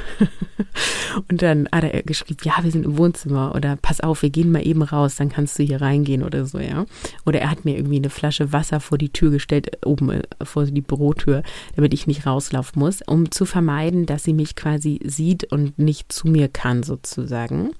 und 1.28 1.42
dann 1.42 1.68
hat 1.72 1.84
er 1.84 2.02
geschrieben, 2.02 2.40
ja, 2.44 2.54
wir 2.62 2.70
sind 2.70 2.84
im 2.84 2.96
Wohnzimmer 2.96 3.54
oder 3.54 3.76
pass 3.76 4.00
auf, 4.00 4.22
wir 4.22 4.30
gehen 4.30 4.52
mal 4.52 4.66
eben 4.66 4.82
raus, 4.82 5.16
dann 5.16 5.28
kannst 5.28 5.58
du 5.58 5.62
hier 5.62 5.80
reingehen 5.80 6.22
oder 6.22 6.46
so, 6.46 6.58
ja. 6.58 6.86
Oder 7.26 7.40
er 7.40 7.50
hat 7.50 7.64
mir 7.64 7.76
irgendwie 7.76 7.96
eine 7.96 8.10
Flasche 8.10 8.52
Wasser 8.52 8.80
vor 8.80 8.98
die 8.98 9.10
Tür 9.10 9.30
gestellt, 9.30 9.84
oben 9.84 10.10
äh, 10.10 10.22
vor 10.42 10.64
die 10.66 10.80
Bürotür, 10.80 11.42
damit 11.76 11.92
ich 11.94 12.06
nicht 12.06 12.26
rauslaufen 12.26 12.80
muss, 12.80 13.00
um 13.06 13.30
zu 13.30 13.44
vermeiden, 13.44 14.06
dass 14.06 14.24
sie 14.24 14.34
mich 14.34 14.54
quasi 14.54 15.00
sieht 15.04 15.50
und 15.52 15.78
nicht 15.78 16.12
zu 16.12 16.28
mir 16.28 16.48
kann, 16.48 16.82
sozusagen. 16.82 17.70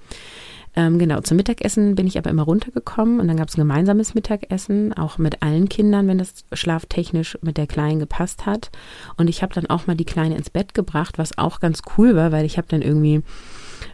Ähm, 0.74 0.98
genau, 0.98 1.20
zum 1.20 1.36
Mittagessen 1.36 1.94
bin 1.94 2.06
ich 2.06 2.16
aber 2.16 2.30
immer 2.30 2.44
runtergekommen 2.44 3.20
und 3.20 3.28
dann 3.28 3.36
gab 3.36 3.48
es 3.48 3.56
ein 3.56 3.60
gemeinsames 3.60 4.14
Mittagessen, 4.14 4.94
auch 4.94 5.18
mit 5.18 5.42
allen 5.42 5.68
Kindern, 5.68 6.08
wenn 6.08 6.18
das 6.18 6.44
schlaftechnisch 6.52 7.38
mit 7.42 7.58
der 7.58 7.66
Kleinen 7.66 7.98
gepasst 7.98 8.46
hat. 8.46 8.70
Und 9.16 9.28
ich 9.28 9.42
habe 9.42 9.54
dann 9.54 9.66
auch 9.66 9.86
mal 9.86 9.96
die 9.96 10.06
Kleine 10.06 10.36
ins 10.36 10.50
Bett 10.50 10.72
gebracht, 10.72 11.18
was 11.18 11.36
auch 11.36 11.60
ganz 11.60 11.82
cool 11.96 12.16
war, 12.16 12.32
weil 12.32 12.46
ich 12.46 12.56
habe 12.56 12.68
dann 12.68 12.80
irgendwie 12.80 13.22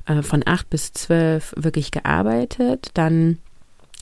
äh, 0.06 0.22
von 0.22 0.42
acht 0.46 0.70
bis 0.70 0.92
zwölf 0.92 1.52
wirklich 1.56 1.90
gearbeitet, 1.90 2.90
dann 2.94 3.38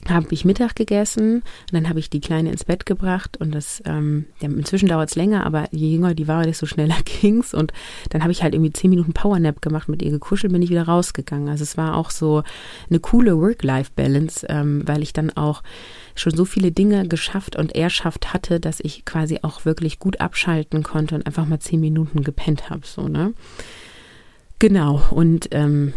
habe 0.07 0.27
ich 0.31 0.45
Mittag 0.45 0.75
gegessen 0.75 1.37
und 1.37 1.73
dann 1.73 1.89
habe 1.89 1.99
ich 1.99 2.09
die 2.09 2.21
Kleine 2.21 2.51
ins 2.51 2.63
Bett 2.63 2.85
gebracht 2.85 3.37
und 3.37 3.53
das, 3.53 3.81
ähm, 3.85 4.25
ja, 4.39 4.47
inzwischen 4.47 4.87
dauert 4.87 5.09
es 5.09 5.15
länger, 5.15 5.45
aber 5.45 5.67
je 5.71 5.89
jünger 5.89 6.13
die 6.13 6.27
war, 6.27 6.43
desto 6.43 6.65
schneller 6.65 6.95
ging's 7.21 7.53
und 7.53 7.73
dann 8.09 8.21
habe 8.21 8.31
ich 8.31 8.43
halt 8.43 8.53
irgendwie 8.53 8.71
zehn 8.71 8.89
Minuten 8.89 9.13
Powernap 9.13 9.61
gemacht, 9.61 9.89
mit 9.89 10.01
ihr 10.01 10.11
gekuschelt, 10.11 10.53
bin 10.53 10.61
ich 10.61 10.69
wieder 10.69 10.87
rausgegangen. 10.87 11.49
Also 11.49 11.63
es 11.63 11.77
war 11.77 11.95
auch 11.95 12.11
so 12.11 12.43
eine 12.89 12.99
coole 12.99 13.37
Work-Life-Balance, 13.37 14.45
ähm, 14.49 14.83
weil 14.85 15.01
ich 15.01 15.13
dann 15.13 15.31
auch 15.31 15.61
schon 16.15 16.35
so 16.35 16.45
viele 16.45 16.71
Dinge 16.71 17.07
geschafft 17.07 17.55
und 17.55 17.75
erschafft 17.75 18.33
hatte, 18.33 18.59
dass 18.59 18.79
ich 18.79 19.03
quasi 19.03 19.39
auch 19.41 19.65
wirklich 19.65 19.99
gut 19.99 20.21
abschalten 20.21 20.83
konnte 20.83 21.15
und 21.15 21.25
einfach 21.25 21.45
mal 21.45 21.59
zehn 21.59 21.79
Minuten 21.79 22.23
gepennt 22.23 22.69
habe, 22.69 22.85
so, 22.85 23.07
ne? 23.07 23.33
Genau, 24.59 25.01
und 25.11 25.49
ähm, 25.51 25.93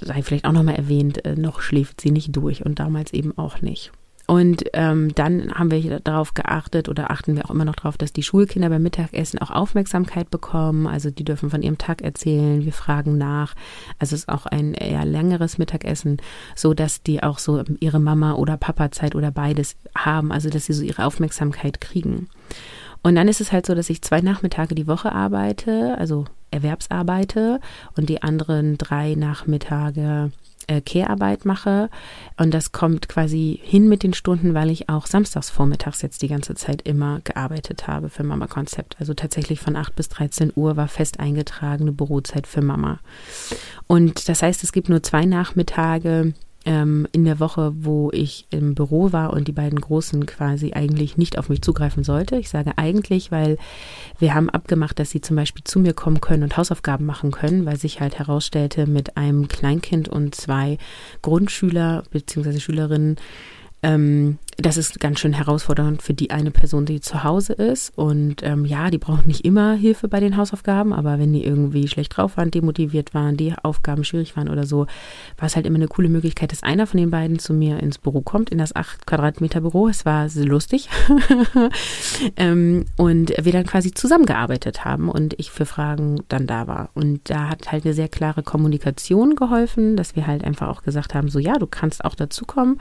sei 0.00 0.22
vielleicht 0.22 0.44
auch 0.44 0.52
nochmal 0.52 0.76
erwähnt, 0.76 1.24
äh, 1.24 1.34
noch 1.34 1.60
schläft 1.60 2.00
sie 2.00 2.10
nicht 2.10 2.34
durch 2.34 2.64
und 2.64 2.78
damals 2.78 3.12
eben 3.12 3.36
auch 3.36 3.60
nicht. 3.60 3.92
Und 4.26 4.64
ähm, 4.72 5.14
dann 5.14 5.52
haben 5.52 5.70
wir 5.70 6.00
darauf 6.00 6.32
geachtet 6.32 6.88
oder 6.88 7.10
achten 7.10 7.36
wir 7.36 7.44
auch 7.44 7.50
immer 7.50 7.66
noch 7.66 7.74
darauf, 7.74 7.98
dass 7.98 8.12
die 8.12 8.22
Schulkinder 8.22 8.70
beim 8.70 8.82
Mittagessen 8.82 9.38
auch 9.38 9.50
Aufmerksamkeit 9.50 10.30
bekommen. 10.30 10.86
Also 10.86 11.10
die 11.10 11.24
dürfen 11.24 11.50
von 11.50 11.62
ihrem 11.62 11.76
Tag 11.76 12.00
erzählen, 12.00 12.64
wir 12.64 12.72
fragen 12.72 13.18
nach. 13.18 13.54
Also 13.98 14.14
es 14.14 14.22
ist 14.22 14.28
auch 14.30 14.46
ein 14.46 14.72
eher 14.72 15.04
längeres 15.04 15.58
Mittagessen, 15.58 16.16
so 16.56 16.72
dass 16.72 17.02
die 17.02 17.22
auch 17.22 17.38
so 17.38 17.62
ihre 17.80 18.00
Mama 18.00 18.34
oder 18.34 18.56
Papa 18.56 18.90
Zeit 18.92 19.14
oder 19.14 19.30
beides 19.30 19.76
haben, 19.94 20.32
also 20.32 20.48
dass 20.48 20.66
sie 20.66 20.72
so 20.72 20.84
ihre 20.84 21.04
Aufmerksamkeit 21.04 21.82
kriegen. 21.82 22.28
Und 23.02 23.16
dann 23.16 23.28
ist 23.28 23.42
es 23.42 23.52
halt 23.52 23.66
so, 23.66 23.74
dass 23.74 23.90
ich 23.90 24.00
zwei 24.00 24.22
Nachmittage 24.22 24.74
die 24.74 24.86
Woche 24.86 25.12
arbeite, 25.12 25.98
also 25.98 26.24
Erwerbsarbeite 26.54 27.60
und 27.96 28.08
die 28.08 28.22
anderen 28.22 28.78
drei 28.78 29.14
Nachmittage 29.14 30.30
äh, 30.66 30.80
Care-Arbeit 30.80 31.44
mache. 31.44 31.90
Und 32.38 32.52
das 32.54 32.72
kommt 32.72 33.08
quasi 33.08 33.60
hin 33.62 33.88
mit 33.88 34.02
den 34.02 34.14
Stunden, 34.14 34.54
weil 34.54 34.70
ich 34.70 34.88
auch 34.88 35.06
samstags 35.06 35.50
vormittags 35.50 36.02
jetzt 36.02 36.22
die 36.22 36.28
ganze 36.28 36.54
Zeit 36.54 36.82
immer 36.82 37.20
gearbeitet 37.24 37.86
habe 37.86 38.08
für 38.08 38.24
Mama 38.24 38.46
Konzept. 38.46 38.96
Also 38.98 39.14
tatsächlich 39.14 39.60
von 39.60 39.76
8 39.76 39.94
bis 39.94 40.08
13 40.08 40.52
Uhr 40.54 40.76
war 40.76 40.88
fest 40.88 41.20
eingetragene 41.20 41.92
Bürozeit 41.92 42.46
für 42.46 42.62
Mama. 42.62 42.98
Und 43.86 44.28
das 44.28 44.42
heißt, 44.42 44.62
es 44.64 44.72
gibt 44.72 44.88
nur 44.88 45.02
zwei 45.02 45.24
Nachmittage, 45.24 46.34
ähm, 46.64 47.06
in 47.12 47.24
der 47.24 47.40
Woche, 47.40 47.72
wo 47.76 48.10
ich 48.12 48.46
im 48.50 48.74
Büro 48.74 49.12
war 49.12 49.32
und 49.32 49.48
die 49.48 49.52
beiden 49.52 49.80
Großen 49.80 50.24
quasi 50.26 50.72
eigentlich 50.72 51.16
nicht 51.16 51.38
auf 51.38 51.48
mich 51.48 51.62
zugreifen 51.62 52.04
sollte. 52.04 52.36
Ich 52.36 52.48
sage 52.48 52.72
eigentlich, 52.76 53.30
weil 53.30 53.58
wir 54.18 54.34
haben 54.34 54.50
abgemacht, 54.50 54.98
dass 54.98 55.10
sie 55.10 55.20
zum 55.20 55.36
Beispiel 55.36 55.64
zu 55.64 55.78
mir 55.78 55.92
kommen 55.92 56.20
können 56.20 56.42
und 56.42 56.56
Hausaufgaben 56.56 57.06
machen 57.06 57.30
können, 57.30 57.66
weil 57.66 57.76
sich 57.76 58.00
halt 58.00 58.18
herausstellte, 58.18 58.86
mit 58.86 59.16
einem 59.16 59.48
Kleinkind 59.48 60.08
und 60.08 60.34
zwei 60.34 60.78
Grundschüler 61.22 62.04
bzw. 62.10 62.58
Schülerinnen 62.60 63.16
ähm, 63.82 64.38
das 64.56 64.76
ist 64.76 65.00
ganz 65.00 65.20
schön 65.20 65.32
herausfordernd 65.32 66.02
für 66.02 66.14
die 66.14 66.30
eine 66.30 66.50
Person, 66.50 66.86
die 66.86 67.00
zu 67.00 67.24
Hause 67.24 67.54
ist. 67.54 67.96
Und 67.96 68.42
ähm, 68.42 68.64
ja, 68.64 68.90
die 68.90 68.98
brauchen 68.98 69.26
nicht 69.26 69.44
immer 69.44 69.74
Hilfe 69.74 70.08
bei 70.08 70.20
den 70.20 70.36
Hausaufgaben, 70.36 70.92
aber 70.92 71.18
wenn 71.18 71.32
die 71.32 71.44
irgendwie 71.44 71.88
schlecht 71.88 72.16
drauf 72.16 72.36
waren, 72.36 72.50
demotiviert 72.50 73.14
waren, 73.14 73.36
die 73.36 73.54
Aufgaben 73.62 74.04
schwierig 74.04 74.36
waren 74.36 74.48
oder 74.48 74.64
so, 74.64 74.86
war 75.38 75.46
es 75.46 75.56
halt 75.56 75.66
immer 75.66 75.76
eine 75.76 75.88
coole 75.88 76.08
Möglichkeit, 76.08 76.52
dass 76.52 76.62
einer 76.62 76.86
von 76.86 76.98
den 76.98 77.10
beiden 77.10 77.38
zu 77.38 77.52
mir 77.52 77.80
ins 77.80 77.98
Büro 77.98 78.20
kommt, 78.20 78.50
in 78.50 78.58
das 78.58 78.76
8 78.76 79.06
Quadratmeter 79.06 79.60
Büro. 79.60 79.88
Es 79.88 80.04
war 80.04 80.28
lustig. 80.34 80.88
ähm, 82.36 82.84
und 82.96 83.34
wir 83.40 83.52
dann 83.52 83.66
quasi 83.66 83.92
zusammengearbeitet 83.92 84.84
haben 84.84 85.08
und 85.08 85.34
ich 85.38 85.50
für 85.50 85.66
Fragen 85.66 86.22
dann 86.28 86.46
da 86.46 86.66
war. 86.66 86.90
Und 86.94 87.28
da 87.28 87.48
hat 87.48 87.72
halt 87.72 87.84
eine 87.84 87.94
sehr 87.94 88.08
klare 88.08 88.42
Kommunikation 88.42 89.34
geholfen, 89.34 89.96
dass 89.96 90.16
wir 90.16 90.26
halt 90.26 90.44
einfach 90.44 90.68
auch 90.68 90.82
gesagt 90.82 91.14
haben, 91.14 91.28
so 91.28 91.38
ja, 91.38 91.54
du 91.54 91.66
kannst 91.66 92.04
auch 92.04 92.14
dazukommen, 92.14 92.80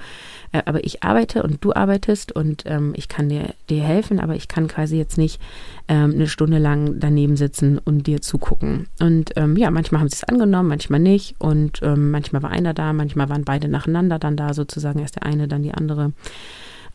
äh, 0.51 0.61
aber 0.65 0.83
ich 0.83 1.03
arbeite 1.03 1.41
und 1.41 1.62
du 1.63 1.73
arbeitest 1.73 2.31
und 2.31 2.63
ähm, 2.65 2.93
ich 2.95 3.07
kann 3.07 3.29
dir, 3.29 3.53
dir 3.69 3.83
helfen, 3.83 4.19
aber 4.19 4.35
ich 4.35 4.47
kann 4.47 4.67
quasi 4.67 4.97
jetzt 4.97 5.17
nicht 5.17 5.41
ähm, 5.87 6.11
eine 6.11 6.27
Stunde 6.27 6.57
lang 6.57 6.99
daneben 6.99 7.35
sitzen 7.35 7.77
und 7.77 8.07
dir 8.07 8.21
zugucken. 8.21 8.87
Und 8.99 9.31
ähm, 9.35 9.57
ja, 9.57 9.71
manchmal 9.71 10.01
haben 10.01 10.09
sie 10.09 10.15
es 10.15 10.23
angenommen, 10.23 10.69
manchmal 10.69 10.99
nicht 10.99 11.35
und 11.39 11.81
ähm, 11.81 12.11
manchmal 12.11 12.43
war 12.43 12.51
einer 12.51 12.73
da, 12.73 12.93
manchmal 12.93 13.29
waren 13.29 13.45
beide 13.45 13.67
nacheinander 13.67 14.19
dann 14.19 14.37
da, 14.37 14.53
sozusagen 14.53 14.99
erst 14.99 15.15
der 15.15 15.23
eine, 15.23 15.47
dann 15.47 15.63
die 15.63 15.73
andere. 15.73 16.13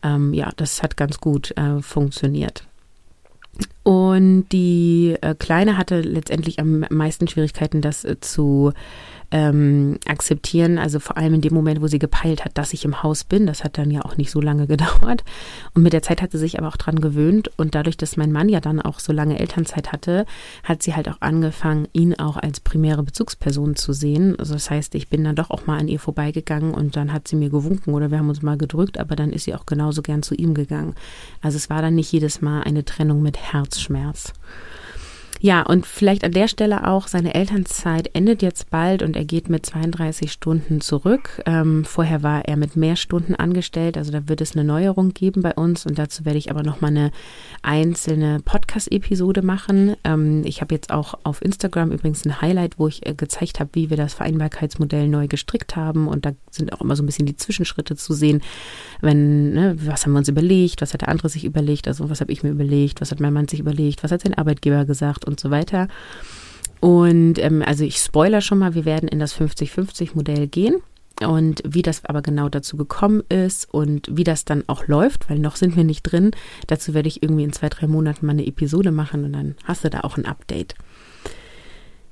Ähm, 0.03 0.33
ja, 0.33 0.51
das 0.55 0.81
hat 0.81 0.97
ganz 0.97 1.19
gut 1.19 1.51
äh, 1.57 1.81
funktioniert. 1.81 2.63
Und 3.83 4.49
die 4.51 5.15
äh, 5.21 5.35
Kleine 5.35 5.77
hatte 5.77 6.01
letztendlich 6.01 6.59
am 6.59 6.85
meisten 6.89 7.27
Schwierigkeiten, 7.27 7.81
das 7.81 8.05
äh, 8.05 8.19
zu 8.19 8.73
ähm, 9.31 9.99
akzeptieren. 10.07 10.77
Also 10.77 10.99
vor 10.99 11.17
allem 11.17 11.35
in 11.35 11.41
dem 11.41 11.53
Moment, 11.53 11.81
wo 11.81 11.87
sie 11.87 11.99
gepeilt 11.99 12.45
hat, 12.45 12.57
dass 12.57 12.73
ich 12.73 12.85
im 12.85 13.03
Haus 13.03 13.23
bin. 13.23 13.45
Das 13.45 13.63
hat 13.63 13.77
dann 13.77 13.91
ja 13.91 14.03
auch 14.03 14.17
nicht 14.17 14.31
so 14.31 14.41
lange 14.41 14.67
gedauert. 14.67 15.23
Und 15.73 15.83
mit 15.83 15.93
der 15.93 16.01
Zeit 16.01 16.21
hat 16.21 16.31
sie 16.31 16.37
sich 16.37 16.57
aber 16.57 16.67
auch 16.67 16.77
dran 16.77 16.99
gewöhnt. 16.99 17.51
Und 17.57 17.75
dadurch, 17.75 17.97
dass 17.97 18.17
mein 18.17 18.31
Mann 18.31 18.49
ja 18.49 18.59
dann 18.59 18.81
auch 18.81 18.99
so 18.99 19.13
lange 19.13 19.39
Elternzeit 19.39 19.91
hatte, 19.91 20.25
hat 20.63 20.83
sie 20.83 20.95
halt 20.95 21.09
auch 21.09 21.21
angefangen, 21.21 21.87
ihn 21.93 22.15
auch 22.15 22.37
als 22.37 22.59
primäre 22.59 23.03
Bezugsperson 23.03 23.75
zu 23.75 23.93
sehen. 23.93 24.37
Also 24.39 24.53
das 24.53 24.69
heißt, 24.69 24.95
ich 24.95 25.09
bin 25.09 25.23
dann 25.23 25.35
doch 25.35 25.49
auch 25.49 25.65
mal 25.67 25.77
an 25.77 25.87
ihr 25.87 25.99
vorbeigegangen 25.99 26.73
und 26.73 26.95
dann 26.95 27.13
hat 27.13 27.27
sie 27.27 27.35
mir 27.35 27.49
gewunken 27.49 27.93
oder 27.93 28.11
wir 28.11 28.19
haben 28.19 28.29
uns 28.29 28.41
mal 28.41 28.57
gedrückt, 28.57 28.97
aber 28.97 29.15
dann 29.15 29.31
ist 29.31 29.45
sie 29.45 29.55
auch 29.55 29.65
genauso 29.65 30.01
gern 30.01 30.23
zu 30.23 30.35
ihm 30.35 30.53
gegangen. 30.53 30.95
Also 31.41 31.57
es 31.57 31.69
war 31.69 31.81
dann 31.81 31.95
nicht 31.95 32.11
jedes 32.11 32.41
Mal 32.41 32.61
eine 32.61 32.85
Trennung 32.85 33.21
mit 33.21 33.37
Herzschmerz. 33.37 34.33
Ja, 35.41 35.61
und 35.61 35.85
vielleicht 35.85 36.25
an 36.25 36.33
der 36.33 36.49
Stelle 36.49 36.85
auch, 36.85 37.07
seine 37.07 37.33
Elternzeit 37.33 38.09
endet 38.13 38.41
jetzt 38.41 38.69
bald 38.69 39.01
und 39.01 39.15
er 39.15 39.23
geht 39.23 39.47
mit 39.47 39.65
32 39.65 40.33
Stunden 40.33 40.81
zurück. 40.81 41.41
Ähm, 41.45 41.85
vorher 41.85 42.23
war 42.23 42.43
er 42.43 42.57
mit 42.57 42.75
mehr 42.75 42.97
Stunden 42.97 43.35
angestellt, 43.35 43.97
also 43.97 44.11
da 44.11 44.27
wird 44.27 44.41
es 44.41 44.53
eine 44.53 44.65
Neuerung 44.65 45.13
geben 45.13 45.41
bei 45.41 45.53
uns 45.53 45.85
und 45.85 45.97
dazu 45.97 46.25
werde 46.25 46.37
ich 46.37 46.51
aber 46.51 46.61
nochmal 46.61 46.91
eine 46.91 47.11
einzelne 47.61 48.41
Podcast-Episode 48.43 49.41
machen. 49.41 49.95
Ähm, 50.03 50.41
ich 50.43 50.59
habe 50.59 50.75
jetzt 50.75 50.91
auch 50.91 51.17
auf 51.23 51.41
Instagram 51.41 51.93
übrigens 51.93 52.25
ein 52.25 52.41
Highlight, 52.41 52.77
wo 52.77 52.89
ich 52.89 53.05
äh, 53.07 53.13
gezeigt 53.13 53.61
habe, 53.61 53.69
wie 53.73 53.89
wir 53.89 53.95
das 53.95 54.15
Vereinbarkeitsmodell 54.15 55.07
neu 55.07 55.29
gestrickt 55.29 55.77
haben 55.77 56.09
und 56.09 56.25
da 56.25 56.33
sind 56.51 56.73
auch 56.73 56.81
immer 56.81 56.97
so 56.97 57.03
ein 57.03 57.05
bisschen 57.05 57.27
die 57.27 57.37
Zwischenschritte 57.37 57.95
zu 57.95 58.11
sehen, 58.11 58.41
wenn, 58.99 59.53
ne, 59.53 59.77
was 59.79 60.05
haben 60.05 60.11
wir 60.11 60.19
uns 60.19 60.27
überlegt, 60.27 60.81
was 60.81 60.93
hat 60.93 60.99
der 60.99 61.07
andere 61.07 61.29
sich 61.29 61.45
überlegt, 61.45 61.87
also 61.87 62.09
was 62.09 62.19
habe 62.19 62.33
ich 62.33 62.43
mir 62.43 62.49
überlegt, 62.49 62.99
was 62.99 63.11
hat 63.11 63.21
mein 63.21 63.31
Mann 63.31 63.47
sich 63.47 63.61
überlegt, 63.61 64.03
was 64.03 64.11
hat 64.11 64.21
sein 64.21 64.33
Arbeitgeber 64.33 64.83
gesagt 64.83 65.28
und 65.29 65.39
so 65.39 65.51
weiter. 65.51 65.87
Und 66.79 67.39
ähm, 67.39 67.63
also 67.65 67.83
ich 67.83 67.97
spoiler 67.97 68.41
schon 68.41 68.59
mal, 68.59 68.75
wir 68.75 68.85
werden 68.85 69.07
in 69.07 69.19
das 69.19 69.35
50-50-Modell 69.39 70.47
gehen. 70.47 70.81
Und 71.21 71.61
wie 71.65 71.81
das 71.81 72.05
aber 72.05 72.21
genau 72.21 72.47
dazu 72.47 72.77
gekommen 72.77 73.23
ist 73.27 73.67
und 73.73 74.07
wie 74.09 74.23
das 74.23 74.45
dann 74.45 74.63
auch 74.67 74.87
läuft, 74.87 75.29
weil 75.29 75.37
noch 75.37 75.57
sind 75.57 75.75
wir 75.75 75.83
nicht 75.83 76.03
drin, 76.03 76.31
dazu 76.67 76.93
werde 76.93 77.09
ich 77.09 77.21
irgendwie 77.21 77.43
in 77.43 77.51
zwei, 77.51 77.67
drei 77.67 77.87
Monaten 77.87 78.25
mal 78.25 78.31
eine 78.31 78.47
Episode 78.47 78.91
machen 78.91 79.25
und 79.25 79.33
dann 79.33 79.55
hast 79.65 79.83
du 79.83 79.89
da 79.89 79.99
auch 80.01 80.15
ein 80.15 80.25
Update. 80.25 80.75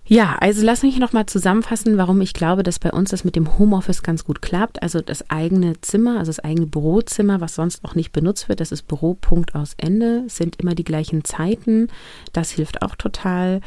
Ja, 0.09 0.37
also 0.39 0.63
lass 0.63 0.83
mich 0.83 0.99
nochmal 0.99 1.25
zusammenfassen, 1.25 1.97
warum 1.97 2.21
ich 2.21 2.31
glaube, 2.31 2.63
dass 2.63 2.79
bei 2.79 2.91
uns 2.91 3.09
das 3.09 3.25
mit 3.25 3.35
dem 3.35 3.57
Homeoffice 3.59 4.03
ganz 4.03 4.23
gut 4.23 4.41
klappt. 4.41 4.81
Also 4.81 5.01
das 5.01 5.29
eigene 5.29 5.81
Zimmer, 5.81 6.19
also 6.19 6.29
das 6.29 6.39
eigene 6.39 6.65
Bürozimmer, 6.65 7.41
was 7.41 7.55
sonst 7.55 7.83
auch 7.83 7.93
nicht 7.93 8.13
benutzt 8.13 8.47
wird, 8.47 8.61
das 8.61 8.71
ist 8.71 8.87
Büropunkt 8.87 9.53
aus 9.53 9.73
Ende, 9.75 10.23
sind 10.27 10.61
immer 10.61 10.75
die 10.75 10.85
gleichen 10.85 11.25
Zeiten. 11.25 11.89
Das 12.31 12.51
hilft 12.51 12.83
auch 12.83 12.95
total. 12.95 13.59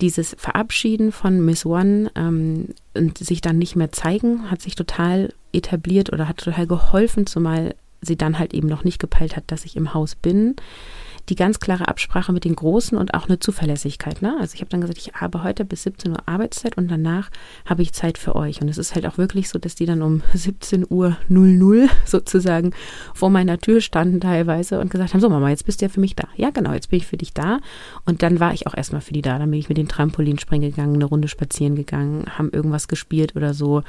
Dieses 0.00 0.36
Verabschieden 0.38 1.10
von 1.10 1.44
Miss 1.44 1.66
One 1.66 2.12
ähm, 2.14 2.68
und 2.94 3.18
sich 3.18 3.40
dann 3.40 3.58
nicht 3.58 3.74
mehr 3.74 3.90
zeigen, 3.90 4.48
hat 4.48 4.62
sich 4.62 4.76
total 4.76 5.34
etabliert 5.52 6.12
oder 6.12 6.28
hat 6.28 6.36
total 6.36 6.68
geholfen, 6.68 7.26
zumal 7.26 7.74
sie 8.00 8.16
dann 8.16 8.38
halt 8.38 8.54
eben 8.54 8.68
noch 8.68 8.84
nicht 8.84 9.00
gepeilt 9.00 9.36
hat, 9.36 9.44
dass 9.48 9.64
ich 9.64 9.76
im 9.76 9.92
Haus 9.92 10.14
bin 10.14 10.54
die 11.30 11.36
ganz 11.36 11.60
klare 11.60 11.86
Absprache 11.86 12.32
mit 12.32 12.44
den 12.44 12.56
Großen 12.56 12.98
und 12.98 13.14
auch 13.14 13.28
eine 13.28 13.38
Zuverlässigkeit. 13.38 14.20
Ne? 14.20 14.36
Also 14.40 14.54
ich 14.54 14.60
habe 14.60 14.68
dann 14.68 14.80
gesagt, 14.80 14.98
ich 14.98 15.12
habe 15.14 15.44
heute 15.44 15.64
bis 15.64 15.84
17 15.84 16.10
Uhr 16.10 16.18
Arbeitszeit 16.26 16.76
und 16.76 16.90
danach 16.90 17.30
habe 17.64 17.82
ich 17.82 17.92
Zeit 17.92 18.18
für 18.18 18.34
euch. 18.34 18.60
Und 18.60 18.68
es 18.68 18.78
ist 18.78 18.96
halt 18.96 19.06
auch 19.06 19.16
wirklich 19.16 19.48
so, 19.48 19.58
dass 19.58 19.76
die 19.76 19.86
dann 19.86 20.02
um 20.02 20.22
17 20.34 20.84
Uhr 20.88 21.16
00 21.28 21.88
sozusagen 22.04 22.72
vor 23.14 23.30
meiner 23.30 23.58
Tür 23.58 23.80
standen 23.80 24.20
teilweise 24.20 24.80
und 24.80 24.90
gesagt 24.90 25.14
haben, 25.14 25.20
so 25.20 25.30
Mama, 25.30 25.50
jetzt 25.50 25.64
bist 25.64 25.80
du 25.80 25.86
ja 25.86 25.88
für 25.88 26.00
mich 26.00 26.16
da. 26.16 26.24
Ja, 26.36 26.50
genau, 26.50 26.72
jetzt 26.72 26.90
bin 26.90 26.98
ich 26.98 27.06
für 27.06 27.16
dich 27.16 27.32
da. 27.32 27.60
Und 28.04 28.22
dann 28.22 28.40
war 28.40 28.52
ich 28.52 28.66
auch 28.66 28.74
erstmal 28.76 29.00
für 29.00 29.12
die 29.12 29.22
da. 29.22 29.38
Dann 29.38 29.50
bin 29.50 29.60
ich 29.60 29.68
mit 29.68 29.78
den 29.78 29.88
Trampolinspringen 29.88 30.70
gegangen, 30.70 30.96
eine 30.96 31.04
Runde 31.04 31.28
spazieren 31.28 31.76
gegangen, 31.76 32.24
haben 32.36 32.50
irgendwas 32.50 32.88
gespielt 32.88 33.36
oder 33.36 33.54
so. 33.54 33.82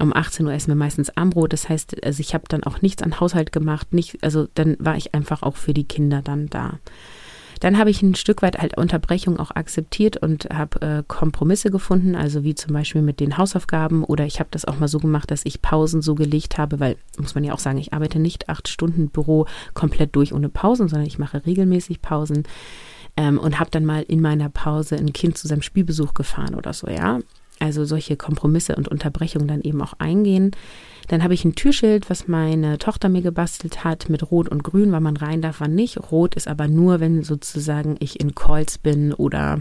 Um 0.00 0.12
18 0.12 0.44
Uhr 0.44 0.52
essen 0.52 0.68
wir 0.68 0.76
meistens 0.76 1.16
Armbrot. 1.16 1.52
Das 1.52 1.68
heißt, 1.68 2.04
also 2.04 2.20
ich 2.20 2.34
habe 2.34 2.44
dann 2.48 2.64
auch 2.64 2.82
nichts 2.82 3.02
an 3.04 3.20
Haushalt 3.20 3.52
gemacht. 3.52 3.92
Nicht, 3.92 4.18
also 4.24 4.48
dann 4.54 4.76
war 4.80 4.96
ich 4.96 5.14
einfach 5.14 5.44
auch 5.44 5.56
für 5.56 5.72
die 5.72 5.84
Kinder 5.84 6.20
dann 6.22 6.48
da. 6.48 6.79
Dann 7.60 7.76
habe 7.76 7.90
ich 7.90 8.02
ein 8.02 8.14
Stück 8.14 8.40
weit 8.40 8.58
halt 8.58 8.78
Unterbrechung 8.78 9.38
auch 9.38 9.50
akzeptiert 9.50 10.16
und 10.16 10.48
habe 10.50 10.80
äh, 10.80 11.02
Kompromisse 11.06 11.70
gefunden, 11.70 12.16
also 12.16 12.42
wie 12.42 12.54
zum 12.54 12.72
Beispiel 12.72 13.02
mit 13.02 13.20
den 13.20 13.36
Hausaufgaben 13.36 14.02
oder 14.02 14.24
ich 14.24 14.40
habe 14.40 14.48
das 14.50 14.64
auch 14.64 14.78
mal 14.78 14.88
so 14.88 14.98
gemacht, 14.98 15.30
dass 15.30 15.44
ich 15.44 15.60
Pausen 15.60 16.00
so 16.00 16.14
gelegt 16.14 16.56
habe, 16.56 16.80
weil, 16.80 16.96
muss 17.18 17.34
man 17.34 17.44
ja 17.44 17.52
auch 17.52 17.58
sagen, 17.58 17.76
ich 17.76 17.92
arbeite 17.92 18.18
nicht 18.18 18.48
acht 18.48 18.68
Stunden 18.68 19.10
Büro 19.10 19.46
komplett 19.74 20.16
durch 20.16 20.32
ohne 20.32 20.48
Pausen, 20.48 20.88
sondern 20.88 21.06
ich 21.06 21.18
mache 21.18 21.44
regelmäßig 21.44 22.00
Pausen 22.00 22.44
ähm, 23.18 23.38
und 23.38 23.60
habe 23.60 23.70
dann 23.70 23.84
mal 23.84 24.02
in 24.02 24.22
meiner 24.22 24.48
Pause 24.48 24.96
ein 24.96 25.12
Kind 25.12 25.36
zu 25.36 25.46
seinem 25.46 25.62
Spielbesuch 25.62 26.14
gefahren 26.14 26.54
oder 26.54 26.72
so, 26.72 26.88
ja. 26.88 27.18
Also 27.60 27.84
solche 27.84 28.16
Kompromisse 28.16 28.74
und 28.74 28.88
Unterbrechungen 28.88 29.46
dann 29.46 29.60
eben 29.60 29.80
auch 29.80 29.94
eingehen. 29.98 30.50
Dann 31.06 31.22
habe 31.22 31.34
ich 31.34 31.44
ein 31.44 31.54
Türschild, 31.54 32.10
was 32.10 32.26
meine 32.28 32.78
Tochter 32.78 33.08
mir 33.08 33.22
gebastelt 33.22 33.84
hat 33.84 34.08
mit 34.08 34.30
Rot 34.30 34.48
und 34.48 34.64
Grün, 34.64 34.92
weil 34.92 35.00
man 35.00 35.16
rein 35.16 35.42
darf, 35.42 35.60
wann 35.60 35.74
nicht. 35.74 36.10
Rot 36.10 36.34
ist 36.34 36.48
aber 36.48 36.66
nur, 36.66 37.00
wenn 37.00 37.22
sozusagen 37.22 37.96
ich 38.00 38.20
in 38.20 38.34
Calls 38.34 38.78
bin 38.78 39.12
oder 39.12 39.60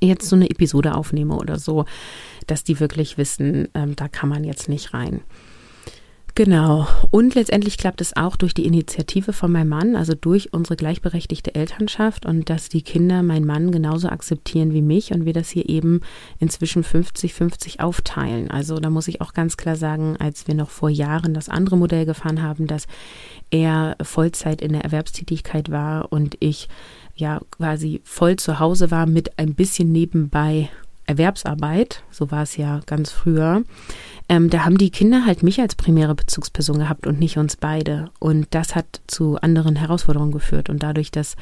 jetzt 0.00 0.28
so 0.28 0.36
eine 0.36 0.50
Episode 0.50 0.94
aufnehme 0.94 1.36
oder 1.36 1.58
so, 1.58 1.84
dass 2.46 2.64
die 2.64 2.80
wirklich 2.80 3.18
wissen, 3.18 3.68
ähm, 3.74 3.94
da 3.96 4.08
kann 4.08 4.28
man 4.28 4.44
jetzt 4.44 4.68
nicht 4.68 4.94
rein. 4.94 5.20
Genau. 6.34 6.88
Und 7.10 7.34
letztendlich 7.34 7.76
klappt 7.76 8.00
es 8.00 8.16
auch 8.16 8.36
durch 8.36 8.54
die 8.54 8.64
Initiative 8.64 9.34
von 9.34 9.52
meinem 9.52 9.68
Mann, 9.68 9.96
also 9.96 10.14
durch 10.14 10.54
unsere 10.54 10.76
gleichberechtigte 10.76 11.54
Elternschaft 11.54 12.24
und 12.24 12.48
dass 12.48 12.70
die 12.70 12.80
Kinder 12.80 13.22
meinen 13.22 13.44
Mann 13.44 13.70
genauso 13.70 14.08
akzeptieren 14.08 14.72
wie 14.72 14.80
mich 14.80 15.12
und 15.12 15.26
wir 15.26 15.34
das 15.34 15.50
hier 15.50 15.68
eben 15.68 16.00
inzwischen 16.38 16.84
50-50 16.84 17.80
aufteilen. 17.80 18.50
Also 18.50 18.80
da 18.80 18.88
muss 18.88 19.08
ich 19.08 19.20
auch 19.20 19.34
ganz 19.34 19.58
klar 19.58 19.76
sagen, 19.76 20.16
als 20.18 20.48
wir 20.48 20.54
noch 20.54 20.70
vor 20.70 20.88
Jahren 20.88 21.34
das 21.34 21.50
andere 21.50 21.76
Modell 21.76 22.06
gefahren 22.06 22.40
haben, 22.40 22.66
dass 22.66 22.86
er 23.50 23.96
Vollzeit 24.00 24.62
in 24.62 24.72
der 24.72 24.84
Erwerbstätigkeit 24.84 25.70
war 25.70 26.12
und 26.12 26.36
ich 26.40 26.68
ja 27.14 27.42
quasi 27.50 28.00
voll 28.04 28.36
zu 28.36 28.58
Hause 28.58 28.90
war 28.90 29.04
mit 29.04 29.38
ein 29.38 29.54
bisschen 29.54 29.92
nebenbei 29.92 30.70
Erwerbsarbeit, 31.06 32.04
so 32.10 32.30
war 32.30 32.44
es 32.44 32.56
ja 32.56 32.80
ganz 32.86 33.10
früher, 33.10 33.64
ähm, 34.28 34.50
da 34.50 34.64
haben 34.64 34.78
die 34.78 34.90
Kinder 34.90 35.26
halt 35.26 35.42
mich 35.42 35.60
als 35.60 35.74
primäre 35.74 36.14
Bezugsperson 36.14 36.78
gehabt 36.78 37.06
und 37.06 37.18
nicht 37.18 37.38
uns 37.38 37.56
beide. 37.56 38.10
Und 38.18 38.46
das 38.50 38.74
hat 38.74 39.00
zu 39.06 39.36
anderen 39.36 39.76
Herausforderungen 39.76 40.32
geführt. 40.32 40.68
Und 40.68 40.82
dadurch, 40.82 41.10
dass 41.10 41.36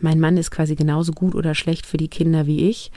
mein 0.00 0.20
Mann 0.20 0.36
ist 0.36 0.50
quasi 0.50 0.74
genauso 0.74 1.12
gut 1.12 1.34
oder 1.34 1.54
schlecht 1.54 1.86
für 1.86 1.96
die 1.96 2.08
Kinder 2.08 2.46
wie 2.46 2.68
ich. 2.68 2.90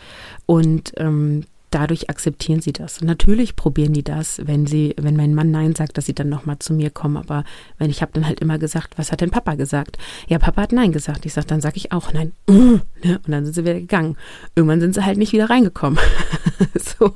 Und 0.45 0.93
ähm, 0.97 1.43
dadurch 1.71 2.09
akzeptieren 2.09 2.61
sie 2.61 2.73
das. 2.73 3.01
Natürlich 3.01 3.55
probieren 3.55 3.93
die 3.93 4.03
das, 4.03 4.41
wenn 4.43 4.65
sie, 4.65 4.95
wenn 4.97 5.15
mein 5.15 5.33
Mann 5.33 5.51
Nein 5.51 5.75
sagt, 5.75 5.97
dass 5.97 6.05
sie 6.05 6.15
dann 6.15 6.29
nochmal 6.29 6.59
zu 6.59 6.73
mir 6.73 6.89
kommen. 6.89 7.17
Aber 7.17 7.43
wenn 7.77 7.89
ich 7.89 8.01
habe 8.01 8.11
dann 8.13 8.25
halt 8.25 8.39
immer 8.39 8.57
gesagt, 8.57 8.97
was 8.97 9.11
hat 9.11 9.21
denn 9.21 9.31
Papa 9.31 9.55
gesagt? 9.55 9.97
Ja, 10.27 10.39
Papa 10.39 10.63
hat 10.63 10.71
Nein 10.71 10.91
gesagt. 10.91 11.25
Ich 11.25 11.33
sage, 11.33 11.47
dann 11.47 11.61
sage 11.61 11.77
ich 11.77 11.91
auch 11.91 12.13
Nein. 12.13 12.33
Ne? 13.01 13.17
Und 13.25 13.29
dann 13.29 13.45
sind 13.45 13.53
sie 13.53 13.63
wieder 13.63 13.79
gegangen. 13.79 14.17
Irgendwann 14.55 14.81
sind 14.81 14.93
sie 14.93 15.05
halt 15.05 15.17
nicht 15.17 15.31
wieder 15.31 15.49
reingekommen. 15.49 15.97
so. 16.75 17.13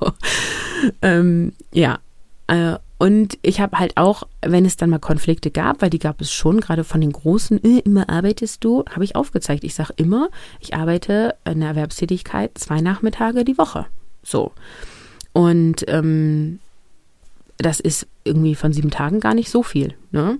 Ähm, 1.01 1.53
ja. 1.74 2.00
Äh, 2.48 2.78
und 2.98 3.38
ich 3.42 3.60
habe 3.60 3.80
halt 3.80 3.98
auch, 3.98 4.24
wenn 4.42 4.66
es 4.66 4.78
dann 4.78 4.90
mal 4.90 5.00
Konflikte 5.00 5.52
gab, 5.52 5.82
weil 5.82 5.90
die 5.90 6.00
gab 6.00 6.22
es 6.22 6.32
schon, 6.32 6.62
gerade 6.62 6.84
von 6.84 7.02
den 7.02 7.12
Großen, 7.12 7.62
äh, 7.64 7.80
immer 7.80 8.10
arbeitest 8.10 8.64
du, 8.64 8.86
habe 8.90 9.04
ich 9.04 9.16
aufgezeigt. 9.16 9.64
Ich 9.64 9.76
sage 9.76 9.94
immer, 9.98 10.30
ich 10.60 10.74
arbeite 10.74 11.36
in 11.44 11.60
der 11.60 11.70
Erwerbstätigkeit 11.70 12.58
zwei 12.58 12.80
Nachmittage 12.80 13.44
die 13.44 13.58
Woche. 13.58 13.88
So. 14.24 14.54
Und 15.34 15.84
ähm, 15.88 16.60
das 17.65 17.79
ist 17.79 18.08
irgendwie 18.25 18.55
von 18.55 18.72
sieben 18.72 18.89
Tagen 18.89 19.20
gar 19.20 19.34
nicht 19.34 19.50
so 19.50 19.63
viel. 19.63 19.96
Ne? 20.12 20.38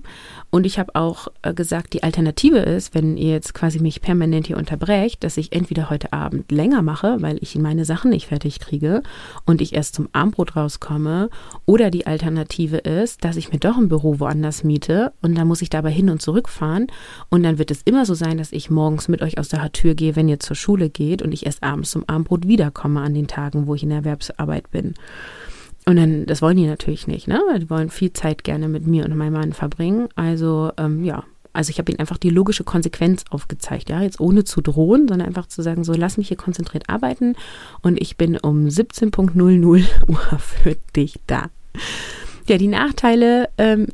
Und 0.50 0.64
ich 0.64 0.78
habe 0.78 0.94
auch 0.94 1.28
äh, 1.42 1.52
gesagt, 1.52 1.92
die 1.92 2.02
Alternative 2.02 2.58
ist, 2.58 2.94
wenn 2.94 3.16
ihr 3.16 3.32
jetzt 3.32 3.54
quasi 3.54 3.80
mich 3.80 4.00
permanent 4.00 4.46
hier 4.46 4.56
unterbrecht, 4.56 5.24
dass 5.24 5.36
ich 5.36 5.52
entweder 5.52 5.90
heute 5.90 6.12
Abend 6.12 6.50
länger 6.50 6.80
mache, 6.80 7.16
weil 7.20 7.38
ich 7.40 7.56
meine 7.56 7.84
Sachen 7.84 8.10
nicht 8.10 8.28
fertig 8.28 8.60
kriege 8.60 9.02
und 9.44 9.60
ich 9.60 9.74
erst 9.74 9.96
zum 9.96 10.08
Abendbrot 10.12 10.56
rauskomme, 10.56 11.28
oder 11.66 11.90
die 11.90 12.06
Alternative 12.06 12.78
ist, 12.78 13.24
dass 13.24 13.36
ich 13.36 13.52
mir 13.52 13.58
doch 13.58 13.76
ein 13.76 13.88
Büro 13.88 14.20
woanders 14.20 14.64
miete 14.64 15.12
und 15.22 15.36
dann 15.36 15.48
muss 15.48 15.62
ich 15.62 15.70
dabei 15.70 15.90
hin 15.90 16.08
und 16.08 16.22
zurück 16.22 16.48
fahren 16.48 16.86
und 17.28 17.42
dann 17.42 17.58
wird 17.58 17.70
es 17.70 17.82
immer 17.84 18.06
so 18.06 18.14
sein, 18.14 18.38
dass 18.38 18.52
ich 18.52 18.70
morgens 18.70 19.08
mit 19.08 19.22
euch 19.22 19.38
aus 19.38 19.48
der 19.48 19.72
Tür 19.72 19.94
gehe, 19.94 20.16
wenn 20.16 20.28
ihr 20.28 20.40
zur 20.40 20.56
Schule 20.56 20.88
geht 20.88 21.20
und 21.20 21.32
ich 21.32 21.46
erst 21.46 21.62
abends 21.62 21.90
zum 21.90 22.08
Abendbrot 22.08 22.46
wiederkomme 22.46 23.00
an 23.00 23.14
den 23.14 23.26
Tagen, 23.26 23.66
wo 23.66 23.74
ich 23.74 23.82
in 23.82 23.90
der 23.90 23.98
Erwerbsarbeit 23.98 24.70
bin. 24.70 24.94
Und 25.86 25.96
dann, 25.96 26.26
das 26.26 26.40
wollen 26.40 26.56
die 26.56 26.66
natürlich 26.66 27.06
nicht, 27.06 27.28
ne? 27.28 27.40
Die 27.60 27.68
wollen 27.68 27.90
viel 27.90 28.12
Zeit 28.12 28.42
gerne 28.42 28.68
mit 28.68 28.86
mir 28.86 29.04
und 29.04 29.16
meinem 29.16 29.34
Mann 29.34 29.52
verbringen. 29.52 30.08
Also, 30.14 30.70
ähm, 30.78 31.04
ja, 31.04 31.24
also 31.54 31.70
ich 31.70 31.78
habe 31.78 31.92
ihnen 31.92 32.00
einfach 32.00 32.18
die 32.18 32.30
logische 32.30 32.64
Konsequenz 32.64 33.24
aufgezeigt, 33.30 33.88
ja, 33.88 34.02
jetzt 34.02 34.18
ohne 34.18 34.44
zu 34.44 34.60
drohen, 34.60 35.08
sondern 35.08 35.28
einfach 35.28 35.46
zu 35.46 35.62
sagen, 35.62 35.84
so 35.84 35.92
lass 35.92 36.16
mich 36.16 36.28
hier 36.28 36.36
konzentriert 36.36 36.88
arbeiten 36.88 37.36
und 37.80 38.00
ich 38.00 38.16
bin 38.16 38.36
um 38.36 38.66
17.00 38.66 39.64
Uhr 40.08 40.38
für 40.38 40.76
dich 40.96 41.20
da. 41.26 41.50
Ja, 42.48 42.58
die 42.58 42.68
Nachteile, 42.68 43.48
ähm, 43.56 43.86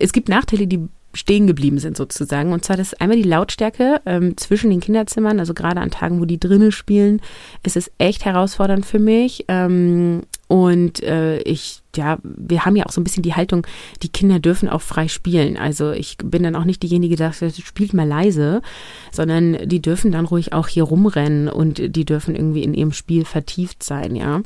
es 0.00 0.12
gibt 0.12 0.28
Nachteile, 0.28 0.66
die 0.66 0.88
stehen 1.14 1.46
geblieben 1.46 1.78
sind 1.78 1.96
sozusagen. 1.96 2.52
Und 2.52 2.64
zwar 2.64 2.76
das 2.76 2.94
einmal 2.94 3.16
die 3.16 3.28
Lautstärke 3.28 4.00
ähm, 4.06 4.36
zwischen 4.36 4.70
den 4.70 4.80
Kinderzimmern, 4.80 5.38
also 5.38 5.54
gerade 5.54 5.80
an 5.80 5.90
Tagen, 5.90 6.20
wo 6.20 6.24
die 6.24 6.40
drinnen 6.40 6.72
spielen, 6.72 7.20
ist 7.62 7.76
es 7.76 7.90
echt 7.98 8.24
herausfordernd 8.24 8.86
für 8.86 8.98
mich. 8.98 9.44
Ähm, 9.48 10.22
und 10.52 11.02
äh, 11.02 11.38
ich, 11.44 11.80
ja, 11.96 12.18
wir 12.22 12.66
haben 12.66 12.76
ja 12.76 12.84
auch 12.84 12.92
so 12.92 13.00
ein 13.00 13.04
bisschen 13.04 13.22
die 13.22 13.32
Haltung, 13.32 13.66
die 14.02 14.10
Kinder 14.10 14.38
dürfen 14.38 14.68
auch 14.68 14.82
frei 14.82 15.08
spielen. 15.08 15.56
Also 15.56 15.92
ich 15.92 16.18
bin 16.18 16.42
dann 16.42 16.56
auch 16.56 16.64
nicht 16.64 16.82
diejenige, 16.82 17.16
die 17.16 17.22
sagt, 17.22 17.56
spielt 17.56 17.94
mal 17.94 18.06
leise, 18.06 18.60
sondern 19.10 19.66
die 19.66 19.80
dürfen 19.80 20.12
dann 20.12 20.26
ruhig 20.26 20.52
auch 20.52 20.68
hier 20.68 20.82
rumrennen 20.82 21.48
und 21.48 21.96
die 21.96 22.04
dürfen 22.04 22.36
irgendwie 22.36 22.64
in 22.64 22.74
ihrem 22.74 22.92
Spiel 22.92 23.24
vertieft 23.24 23.82
sein, 23.82 24.14
ja. 24.14 24.42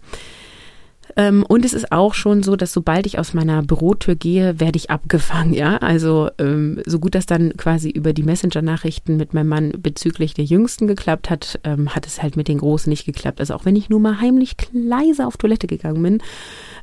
Ähm, 1.16 1.44
und 1.48 1.64
es 1.64 1.72
ist 1.72 1.92
auch 1.92 2.12
schon 2.12 2.42
so, 2.42 2.56
dass 2.56 2.72
sobald 2.72 3.06
ich 3.06 3.18
aus 3.18 3.32
meiner 3.32 3.62
Bürotür 3.62 4.14
gehe, 4.14 4.60
werde 4.60 4.76
ich 4.76 4.90
abgefangen, 4.90 5.54
ja. 5.54 5.78
Also 5.78 6.30
ähm, 6.38 6.82
so 6.84 6.98
gut 6.98 7.14
das 7.14 7.24
dann 7.24 7.56
quasi 7.56 7.88
über 7.88 8.12
die 8.12 8.22
Messenger-Nachrichten 8.22 9.16
mit 9.16 9.32
meinem 9.32 9.48
Mann 9.48 9.72
bezüglich 9.78 10.34
der 10.34 10.44
Jüngsten 10.44 10.86
geklappt 10.86 11.30
hat, 11.30 11.58
ähm, 11.64 11.94
hat 11.94 12.06
es 12.06 12.22
halt 12.22 12.36
mit 12.36 12.48
den 12.48 12.58
Großen 12.58 12.90
nicht 12.90 13.06
geklappt. 13.06 13.40
Also 13.40 13.54
auch 13.54 13.64
wenn 13.64 13.76
ich 13.76 13.88
nur 13.88 14.00
mal 14.00 14.20
heimlich 14.20 14.56
leise 14.72 15.26
auf 15.26 15.38
Toilette 15.38 15.66
gegangen 15.66 16.02
bin, 16.02 16.22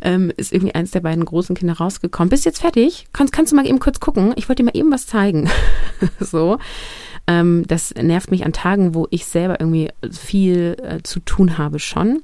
ähm, 0.02 0.32
ist 0.36 0.52
irgendwie 0.52 0.74
eins 0.74 0.92
der 0.92 1.02
beiden 1.02 1.24
großen 1.24 1.56
Kinder 1.56 1.74
rausgekommen. 1.74 2.30
Bist 2.30 2.46
jetzt 2.46 2.62
fertig? 2.62 3.06
Kannst, 3.14 3.34
kannst 3.34 3.52
du 3.52 3.56
mal 3.56 3.68
eben 3.68 3.80
kurz 3.80 4.00
gucken? 4.00 4.34
Ich 4.36 4.50
wollte 4.50 4.64
dir 4.64 4.66
mal 4.66 4.78
eben 4.78 4.92
was 4.92 5.06
zeigen. 5.06 5.50
so. 6.20 6.58
Ähm, 7.28 7.66
das 7.68 7.94
nervt 7.94 8.32
mich 8.32 8.46
an 8.46 8.52
Tagen, 8.52 8.96
wo 8.96 9.08
ich 9.12 9.26
selber 9.26 9.60
irgendwie 9.60 9.90
viel 10.12 10.76
äh, 10.82 11.04
zu 11.04 11.20
tun 11.20 11.58
habe 11.58 11.80
schon. 11.80 12.22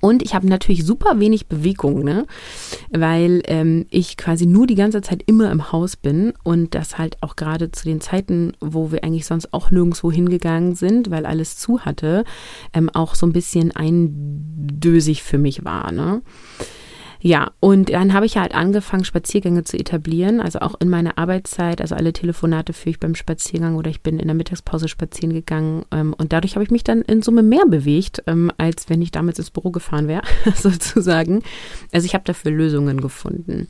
Und 0.00 0.22
ich 0.22 0.34
habe 0.34 0.46
natürlich 0.46 0.84
super 0.84 1.18
wenig 1.18 1.46
Bewegung, 1.46 2.04
ne? 2.04 2.26
weil 2.90 3.42
ähm, 3.46 3.86
ich 3.90 4.16
quasi 4.16 4.46
nur 4.46 4.66
die 4.66 4.74
ganze 4.74 5.00
Zeit 5.00 5.22
immer 5.26 5.50
im 5.50 5.72
Haus 5.72 5.96
bin 5.96 6.32
und 6.44 6.74
das 6.74 6.98
halt 6.98 7.16
auch 7.22 7.36
gerade 7.36 7.72
zu 7.72 7.84
den 7.84 8.00
Zeiten, 8.00 8.52
wo 8.60 8.92
wir 8.92 9.04
eigentlich 9.04 9.26
sonst 9.26 9.52
auch 9.52 9.70
nirgendwo 9.70 10.12
hingegangen 10.12 10.74
sind, 10.74 11.10
weil 11.10 11.26
alles 11.26 11.56
zu 11.56 11.80
hatte, 11.80 12.24
ähm, 12.72 12.90
auch 12.90 13.14
so 13.14 13.26
ein 13.26 13.32
bisschen 13.32 13.74
eindösig 13.74 15.22
für 15.22 15.38
mich 15.38 15.64
war. 15.64 15.92
Ne? 15.92 16.22
Ja, 17.20 17.50
und 17.58 17.90
dann 17.92 18.12
habe 18.12 18.26
ich 18.26 18.36
halt 18.36 18.54
angefangen, 18.54 19.04
Spaziergänge 19.04 19.64
zu 19.64 19.76
etablieren, 19.76 20.40
also 20.40 20.60
auch 20.60 20.76
in 20.78 20.88
meiner 20.88 21.18
Arbeitszeit. 21.18 21.80
Also 21.80 21.96
alle 21.96 22.12
Telefonate 22.12 22.72
führe 22.72 22.90
ich 22.90 23.00
beim 23.00 23.16
Spaziergang 23.16 23.74
oder 23.74 23.90
ich 23.90 24.02
bin 24.02 24.20
in 24.20 24.28
der 24.28 24.36
Mittagspause 24.36 24.86
spazieren 24.86 25.32
gegangen. 25.32 25.84
Ähm, 25.90 26.14
und 26.16 26.32
dadurch 26.32 26.54
habe 26.54 26.62
ich 26.64 26.70
mich 26.70 26.84
dann 26.84 27.02
in 27.02 27.22
Summe 27.22 27.42
mehr 27.42 27.66
bewegt, 27.66 28.22
ähm, 28.26 28.52
als 28.56 28.88
wenn 28.88 29.02
ich 29.02 29.10
damals 29.10 29.38
ins 29.38 29.50
Büro 29.50 29.70
gefahren 29.70 30.06
wäre, 30.06 30.22
sozusagen. 30.54 31.42
Also 31.92 32.06
ich 32.06 32.14
habe 32.14 32.24
dafür 32.24 32.52
Lösungen 32.52 33.00
gefunden. 33.00 33.66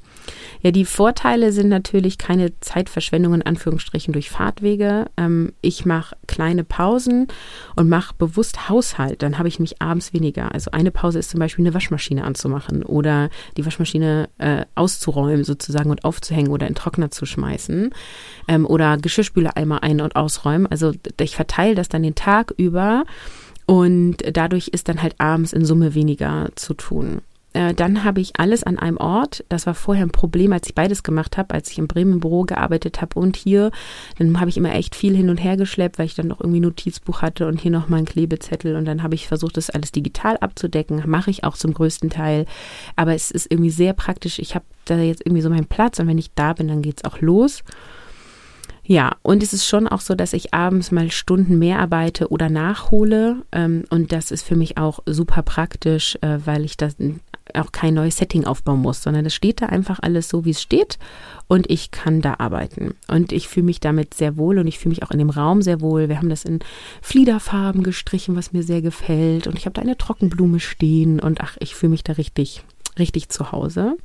Ja, 0.61 0.70
die 0.70 0.84
Vorteile 0.84 1.52
sind 1.52 1.68
natürlich 1.68 2.18
keine 2.18 2.58
Zeitverschwendung 2.61 3.32
in 3.32 3.42
Anführungsstrichen 3.42 4.12
durch 4.12 4.28
Fahrtwege. 4.28 5.06
Ähm, 5.16 5.52
ich 5.62 5.87
mache 5.87 6.16
kleine 6.26 6.64
Pausen 6.64 7.28
und 7.76 7.88
mache 7.88 8.14
bewusst 8.18 8.68
Haushalt. 8.68 9.22
Dann 9.22 9.38
habe 9.38 9.48
ich 9.48 9.58
mich 9.58 9.80
abends 9.80 10.12
weniger. 10.12 10.52
Also 10.52 10.70
eine 10.72 10.90
Pause 10.90 11.18
ist 11.18 11.30
zum 11.30 11.40
Beispiel 11.40 11.64
eine 11.64 11.74
Waschmaschine 11.74 12.24
anzumachen 12.24 12.82
oder 12.82 13.30
die 13.57 13.64
Waschmaschine 13.64 14.29
äh, 14.38 14.64
auszuräumen 14.74 15.44
sozusagen 15.44 15.90
und 15.90 16.05
aufzuhängen 16.05 16.51
oder 16.51 16.66
in 16.66 16.74
Trockner 16.74 17.11
zu 17.11 17.27
schmeißen 17.27 17.90
ähm, 18.48 18.66
oder 18.66 18.96
Geschirrspüler 18.96 19.57
ein- 19.57 20.01
und 20.01 20.16
ausräumen. 20.16 20.66
Also 20.66 20.92
ich 21.20 21.37
verteile 21.37 21.74
das 21.74 21.88
dann 21.88 22.03
den 22.03 22.14
Tag 22.14 22.53
über 22.57 23.05
und 23.66 24.16
dadurch 24.33 24.68
ist 24.68 24.88
dann 24.88 25.03
halt 25.03 25.14
abends 25.18 25.53
in 25.53 25.64
Summe 25.64 25.94
weniger 25.94 26.48
zu 26.55 26.74
tun. 26.74 27.20
Äh, 27.54 27.72
dann 27.72 28.04
habe 28.04 28.20
ich 28.20 28.38
alles 28.38 28.62
an 28.62 28.78
einem 28.78 28.98
Ort. 28.98 29.44
Das 29.48 29.66
war 29.66 29.74
vorher 29.74 30.04
ein 30.04 30.11
Problem, 30.11 30.52
als 30.52 30.68
ich 30.68 30.74
beides 30.74 31.02
gemacht 31.02 31.37
habe, 31.37 31.54
als 31.54 31.70
ich 31.70 31.78
im 31.78 31.88
Bremen 31.88 32.20
Büro 32.20 32.42
gearbeitet 32.42 33.00
habe 33.00 33.18
und 33.18 33.37
hier. 33.37 33.70
Dann 34.18 34.38
habe 34.38 34.50
ich 34.50 34.56
immer 34.56 34.74
echt 34.74 34.94
viel 34.94 35.16
hin 35.16 35.30
und 35.30 35.38
her 35.38 35.56
geschleppt, 35.56 35.98
weil 35.98 36.06
ich 36.06 36.14
dann 36.14 36.28
noch 36.28 36.40
irgendwie 36.40 36.61
Notizbuch 36.61 37.22
hatte 37.22 37.46
und 37.46 37.61
hier 37.61 37.70
noch 37.70 37.88
mal 37.88 37.98
ein 37.98 38.04
Klebezettel. 38.04 38.76
Und 38.76 38.84
dann 38.84 39.02
habe 39.02 39.14
ich 39.14 39.28
versucht, 39.28 39.56
das 39.56 39.70
alles 39.70 39.92
digital 39.92 40.37
abzudecken. 40.38 41.02
Mache 41.06 41.30
ich 41.30 41.44
auch 41.44 41.56
zum 41.56 41.72
größten 41.72 42.11
Teil. 42.11 42.44
Aber 42.96 43.14
es 43.14 43.30
ist 43.30 43.50
irgendwie 43.50 43.70
sehr 43.70 43.94
praktisch. 43.94 44.38
Ich 44.38 44.54
habe 44.54 44.64
da 44.84 44.98
jetzt 44.98 45.24
irgendwie 45.24 45.42
so 45.42 45.50
meinen 45.50 45.66
Platz 45.66 45.98
und 45.98 46.06
wenn 46.06 46.18
ich 46.18 46.34
da 46.34 46.52
bin, 46.52 46.68
dann 46.68 46.82
geht 46.82 46.98
es 46.98 47.04
auch 47.11 47.20
los. 47.20 47.62
Ja, 48.90 49.16
und 49.20 49.42
es 49.42 49.52
ist 49.52 49.66
schon 49.66 49.87
auch 49.87 50.00
so, 50.00 50.14
dass 50.14 50.32
ich 50.32 50.54
abends 50.54 50.90
mal 50.92 51.11
Stunden 51.11 51.58
mehr 51.58 51.78
arbeite 51.78 52.28
oder 52.28 52.48
nachhole. 52.48 53.42
Ähm, 53.52 53.84
und 53.90 54.12
das 54.12 54.30
ist 54.30 54.42
für 54.42 54.56
mich 54.56 54.78
auch 54.78 55.00
super 55.04 55.42
praktisch, 55.42 56.16
äh, 56.22 56.38
weil 56.46 56.64
ich 56.64 56.78
das 56.78 56.96
auch 57.54 57.72
kein 57.72 57.94
neues 57.94 58.16
Setting 58.16 58.44
aufbauen 58.44 58.80
muss, 58.80 59.02
sondern 59.02 59.26
es 59.26 59.34
steht 59.34 59.62
da 59.62 59.66
einfach 59.66 59.98
alles 60.02 60.28
so, 60.28 60.44
wie 60.44 60.50
es 60.50 60.62
steht 60.62 60.98
und 61.46 61.70
ich 61.70 61.90
kann 61.90 62.20
da 62.20 62.37
arbeiten. 62.38 62.94
Und 63.08 63.32
ich 63.32 63.48
fühle 63.48 63.66
mich 63.66 63.80
damit 63.80 64.14
sehr 64.14 64.37
wohl 64.37 64.58
und 64.58 64.66
ich 64.66 64.78
fühle 64.78 64.90
mich 64.90 65.02
auch 65.02 65.11
in 65.11 65.18
dem 65.18 65.30
Raum 65.30 65.62
sehr 65.62 65.80
wohl. 65.80 66.08
Wir 66.08 66.18
haben 66.18 66.28
das 66.28 66.44
in 66.44 66.61
Fliederfarben 67.02 67.82
gestrichen, 67.82 68.37
was 68.37 68.52
mir 68.52 68.62
sehr 68.62 68.82
gefällt 68.82 69.46
und 69.46 69.58
ich 69.58 69.66
habe 69.66 69.74
da 69.74 69.82
eine 69.82 69.96
Trockenblume 69.96 70.61
stehen 70.61 71.20
und 71.20 71.40
ach, 71.40 71.56
ich 71.61 71.74
fühle 71.74 71.90
mich 71.90 72.04
da 72.04 72.14
richtig, 72.14 72.62
richtig 72.98 73.28
zu 73.28 73.52
Hause. 73.52 73.96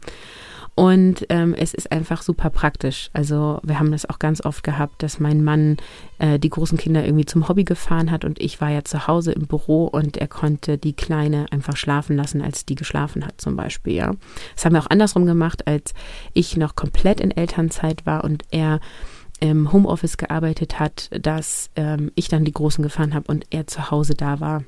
Und 0.76 1.28
ähm, 1.30 1.54
es 1.54 1.76
ist 1.76 1.92
einfach 1.92 2.24
super 2.24 2.50
praktisch. 2.50 3.12
Also 3.14 3.60
wir 3.64 3.78
haben 3.78 3.92
das 3.92 4.10
auch 4.10 4.18
ganz 4.18 4.44
oft 4.44 4.64
gehabt, 4.64 5.04
dass 5.04 5.20
mein 5.20 5.44
Mann 5.44 5.78
äh, 6.18 6.40
die 6.40 6.50
großen 6.50 6.80
Kinder 6.80 7.06
irgendwie 7.06 7.26
zum 7.26 7.48
Hobby 7.48 7.64
gefahren 7.64 8.10
hat 8.10 8.26
und 8.26 8.42
ich 8.42 8.60
war 8.60 8.70
ja 8.70 8.84
zu 8.84 9.06
Hause 9.06 9.34
im 9.34 9.46
Büro 9.46 9.86
und 9.86 10.18
er 10.18 10.28
konnte 10.28 10.80
die 10.80 10.94
Kleine 10.94 11.46
einfach 11.52 11.78
schlafen 11.78 12.16
lassen, 12.18 12.42
als 12.42 12.66
die 12.66 12.74
geschlafen 12.74 13.24
hat 13.24 13.40
zum 13.40 13.56
Beispiel. 13.56 13.94
Ja, 13.94 14.14
das 14.56 14.66
haben 14.66 14.74
wir 14.74 14.82
auch 14.82 14.90
andersrum 14.90 15.28
gemacht, 15.28 15.68
als 15.68 15.94
ich 16.34 16.58
noch 16.58 16.76
komplett 16.76 17.20
in 17.20 17.30
Elternzeit 17.30 18.08
war 18.08 18.24
und 18.24 18.44
er 18.50 18.80
im 19.40 19.72
Homeoffice 19.74 20.18
gearbeitet 20.18 20.80
hat, 20.80 21.10
dass 21.12 21.70
ähm, 21.76 22.12
ich 22.16 22.30
dann 22.30 22.46
die 22.46 22.54
Großen 22.54 22.82
gefahren 22.82 23.14
habe 23.14 23.32
und 23.32 23.46
er 23.52 23.68
zu 23.68 23.92
Hause 23.92 24.16
da 24.16 24.40
war, 24.40 24.64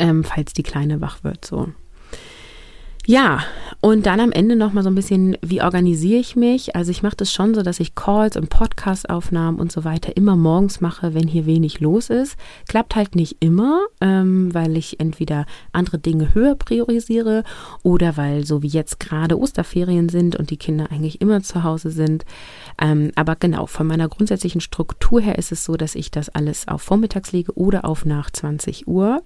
ähm, 0.00 0.24
falls 0.24 0.54
die 0.54 0.62
Kleine 0.64 1.00
wach 1.00 1.22
wird. 1.22 1.44
So. 1.44 1.68
Ja, 3.06 3.40
und 3.82 4.06
dann 4.06 4.18
am 4.18 4.32
Ende 4.32 4.56
nochmal 4.56 4.82
so 4.82 4.88
ein 4.88 4.94
bisschen, 4.94 5.36
wie 5.42 5.60
organisiere 5.60 6.18
ich 6.18 6.36
mich? 6.36 6.74
Also 6.74 6.90
ich 6.90 7.02
mache 7.02 7.16
das 7.16 7.30
schon 7.30 7.54
so, 7.54 7.60
dass 7.60 7.78
ich 7.78 7.94
Calls 7.94 8.34
und 8.34 8.48
Podcast-Aufnahmen 8.48 9.58
und 9.58 9.70
so 9.70 9.84
weiter 9.84 10.16
immer 10.16 10.36
morgens 10.36 10.80
mache, 10.80 11.12
wenn 11.12 11.28
hier 11.28 11.44
wenig 11.44 11.80
los 11.80 12.08
ist. 12.08 12.38
Klappt 12.66 12.96
halt 12.96 13.14
nicht 13.14 13.36
immer, 13.40 13.82
ähm, 14.00 14.54
weil 14.54 14.78
ich 14.78 15.00
entweder 15.00 15.44
andere 15.72 15.98
Dinge 15.98 16.32
höher 16.32 16.54
priorisiere 16.54 17.44
oder 17.82 18.16
weil 18.16 18.46
so 18.46 18.62
wie 18.62 18.68
jetzt 18.68 19.00
gerade 19.00 19.38
Osterferien 19.38 20.08
sind 20.08 20.34
und 20.34 20.48
die 20.48 20.56
Kinder 20.56 20.90
eigentlich 20.90 21.20
immer 21.20 21.42
zu 21.42 21.62
Hause 21.62 21.90
sind. 21.90 22.24
Ähm, 22.80 23.10
aber 23.16 23.36
genau, 23.36 23.66
von 23.66 23.86
meiner 23.86 24.08
grundsätzlichen 24.08 24.62
Struktur 24.62 25.20
her 25.20 25.36
ist 25.36 25.52
es 25.52 25.62
so, 25.62 25.76
dass 25.76 25.94
ich 25.94 26.10
das 26.10 26.30
alles 26.30 26.68
auf 26.68 26.80
vormittags 26.80 27.32
lege 27.32 27.52
oder 27.52 27.84
auf 27.84 28.06
nach 28.06 28.30
20 28.30 28.88
Uhr. 28.88 29.20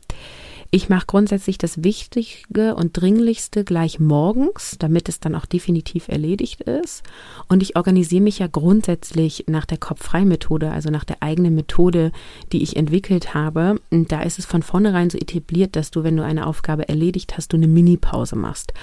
Ich 0.71 0.91
mache 0.91 1.07
grundsätzlich 1.07 1.57
das 1.57 1.83
Wichtige 1.83 2.75
und 2.75 3.01
Dringlichste 3.01 3.65
gleich 3.65 3.99
morgens, 4.01 4.77
damit 4.79 5.09
es 5.09 5.19
dann 5.19 5.35
auch 5.35 5.47
definitiv 5.47 6.09
erledigt 6.09 6.61
ist. 6.61 7.03
Und 7.49 7.63
ich 7.63 7.75
organisiere 7.77 8.23
mich 8.23 8.41
ja 8.41 8.49
grundsätzlich 8.49 9.45
nach 9.47 9.65
der 9.65 9.79
Kopffrei-Methode, 9.79 10.71
also 10.71 10.91
nach 10.91 11.05
der 11.05 11.23
eigenen 11.23 11.55
Methode, 11.55 12.13
die 12.53 12.63
ich 12.63 12.77
entwickelt 12.77 13.33
habe. 13.33 13.81
Und 13.91 14.13
da 14.13 14.21
ist 14.21 14.39
es 14.39 14.45
von 14.45 14.63
vornherein 14.63 15.09
so 15.09 15.17
etabliert, 15.17 15.75
dass 15.75 15.91
du, 15.91 16.05
wenn 16.05 16.19
du 16.19 16.25
eine 16.25 16.47
Aufgabe 16.47 16.87
erledigt 16.87 17.39
hast, 17.39 17.55
du 17.55 17.57
eine 17.57 17.69
Mini-Pause 17.69 18.37
machst. 18.37 18.75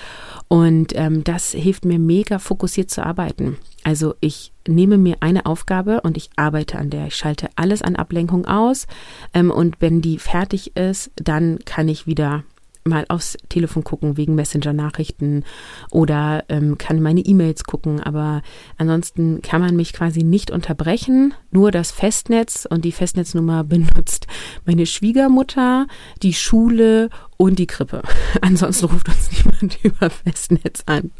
Und 0.47 0.93
ähm, 0.95 1.23
das 1.23 1.51
hilft 1.51 1.85
mir 1.85 1.99
mega 1.99 2.39
fokussiert 2.39 2.89
zu 2.89 3.05
arbeiten. 3.05 3.57
Also 3.85 4.15
ich 4.19 4.51
nehme 4.67 4.97
mir 4.97 5.17
eine 5.19 5.45
Aufgabe 5.45 6.01
und 6.01 6.17
ich 6.17 6.31
arbeite 6.35 6.79
an 6.79 6.89
der. 6.89 7.05
Ich 7.05 7.15
schalte 7.15 7.49
alles 7.55 7.83
an 7.83 7.95
Ablenkung 7.95 8.45
aus 8.45 8.87
ähm, 9.31 9.51
und 9.51 9.75
wenn 9.79 10.01
die 10.01 10.17
fertig 10.17 10.75
ist, 10.75 11.11
dann 11.17 11.59
kann 11.65 11.87
ich 11.87 12.07
wieder 12.07 12.43
mal 12.83 13.05
aufs 13.09 13.37
Telefon 13.49 13.83
gucken 13.83 14.17
wegen 14.17 14.33
Messenger-Nachrichten 14.33 15.43
oder 15.91 16.45
ähm, 16.49 16.79
kann 16.79 16.99
meine 16.99 17.21
E-Mails 17.21 17.63
gucken. 17.63 17.99
Aber 17.99 18.41
ansonsten 18.79 19.43
kann 19.43 19.61
man 19.61 19.75
mich 19.75 19.93
quasi 19.93 20.23
nicht 20.23 20.49
unterbrechen. 20.49 21.35
Nur 21.51 21.69
das 21.69 21.91
Festnetz 21.91 22.67
und 22.67 22.85
die 22.85 22.91
Festnetznummer 22.91 23.63
benutzt 23.65 24.25
meine 24.65 24.87
Schwiegermutter, 24.87 25.85
die 26.23 26.33
Schule 26.33 27.11
und 27.37 27.59
die 27.59 27.67
Krippe. 27.67 28.01
Ansonsten 28.41 28.85
ruft 28.85 29.09
uns 29.09 29.29
niemand 29.45 29.77
über 29.83 30.09
Festnetz 30.09 30.81
an. 30.87 31.11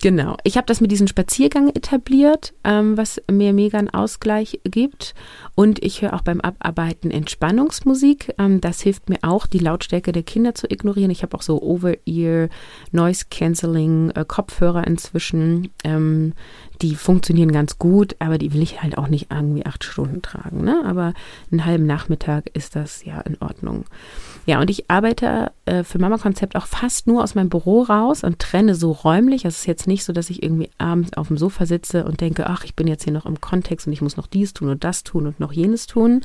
Genau. 0.00 0.36
Ich 0.44 0.56
habe 0.56 0.66
das 0.66 0.80
mit 0.80 0.90
diesem 0.90 1.06
Spaziergang 1.06 1.68
etabliert, 1.68 2.52
ähm, 2.64 2.96
was 2.96 3.20
mir 3.30 3.52
mega 3.52 3.78
einen 3.78 3.90
Ausgleich 3.90 4.60
gibt. 4.64 5.14
Und 5.54 5.82
ich 5.84 6.02
höre 6.02 6.14
auch 6.14 6.22
beim 6.22 6.40
Abarbeiten 6.40 7.10
Entspannungsmusik. 7.10 8.34
Ähm, 8.38 8.60
das 8.60 8.80
hilft 8.80 9.08
mir 9.08 9.18
auch, 9.22 9.46
die 9.46 9.58
Lautstärke 9.58 10.12
der 10.12 10.22
Kinder 10.22 10.54
zu 10.54 10.70
ignorieren. 10.70 11.10
Ich 11.10 11.22
habe 11.22 11.36
auch 11.36 11.42
so 11.42 11.60
Over-Ear, 11.62 12.48
Noise-Canceling, 12.92 14.10
äh, 14.10 14.24
Kopfhörer 14.26 14.86
inzwischen. 14.86 15.70
Ähm, 15.84 16.34
die 16.82 16.94
funktionieren 16.94 17.52
ganz 17.52 17.78
gut, 17.78 18.16
aber 18.18 18.38
die 18.38 18.52
will 18.52 18.62
ich 18.62 18.82
halt 18.82 18.96
auch 18.96 19.08
nicht 19.08 19.28
irgendwie 19.30 19.66
acht 19.66 19.84
Stunden 19.84 20.22
tragen. 20.22 20.64
Ne? 20.64 20.82
Aber 20.84 21.12
einen 21.50 21.64
halben 21.64 21.86
Nachmittag 21.86 22.50
ist 22.54 22.76
das 22.76 23.04
ja 23.04 23.20
in 23.20 23.36
Ordnung. 23.40 23.84
Ja, 24.46 24.60
und 24.60 24.70
ich 24.70 24.90
arbeite 24.90 25.52
äh, 25.66 25.84
für 25.84 25.98
Mama 25.98 26.18
Konzept 26.18 26.56
auch 26.56 26.66
fast 26.66 27.06
nur 27.06 27.22
aus 27.22 27.34
meinem 27.34 27.50
Büro 27.50 27.82
raus 27.82 28.24
und 28.24 28.38
trenne 28.38 28.74
so 28.74 28.92
räumlich. 28.92 29.44
Es 29.44 29.58
ist 29.58 29.66
jetzt 29.66 29.86
nicht 29.86 30.04
so, 30.04 30.12
dass 30.12 30.30
ich 30.30 30.42
irgendwie 30.42 30.70
abends 30.78 31.12
auf 31.16 31.28
dem 31.28 31.36
Sofa 31.36 31.66
sitze 31.66 32.04
und 32.04 32.20
denke, 32.20 32.46
ach, 32.46 32.64
ich 32.64 32.74
bin 32.74 32.86
jetzt 32.86 33.04
hier 33.04 33.12
noch 33.12 33.26
im 33.26 33.40
Kontext 33.40 33.86
und 33.86 33.92
ich 33.92 34.02
muss 34.02 34.16
noch 34.16 34.26
dies 34.26 34.54
tun 34.54 34.70
und 34.70 34.84
das 34.84 35.04
tun 35.04 35.26
und 35.26 35.40
noch 35.40 35.52
jenes 35.52 35.86
tun. 35.86 36.22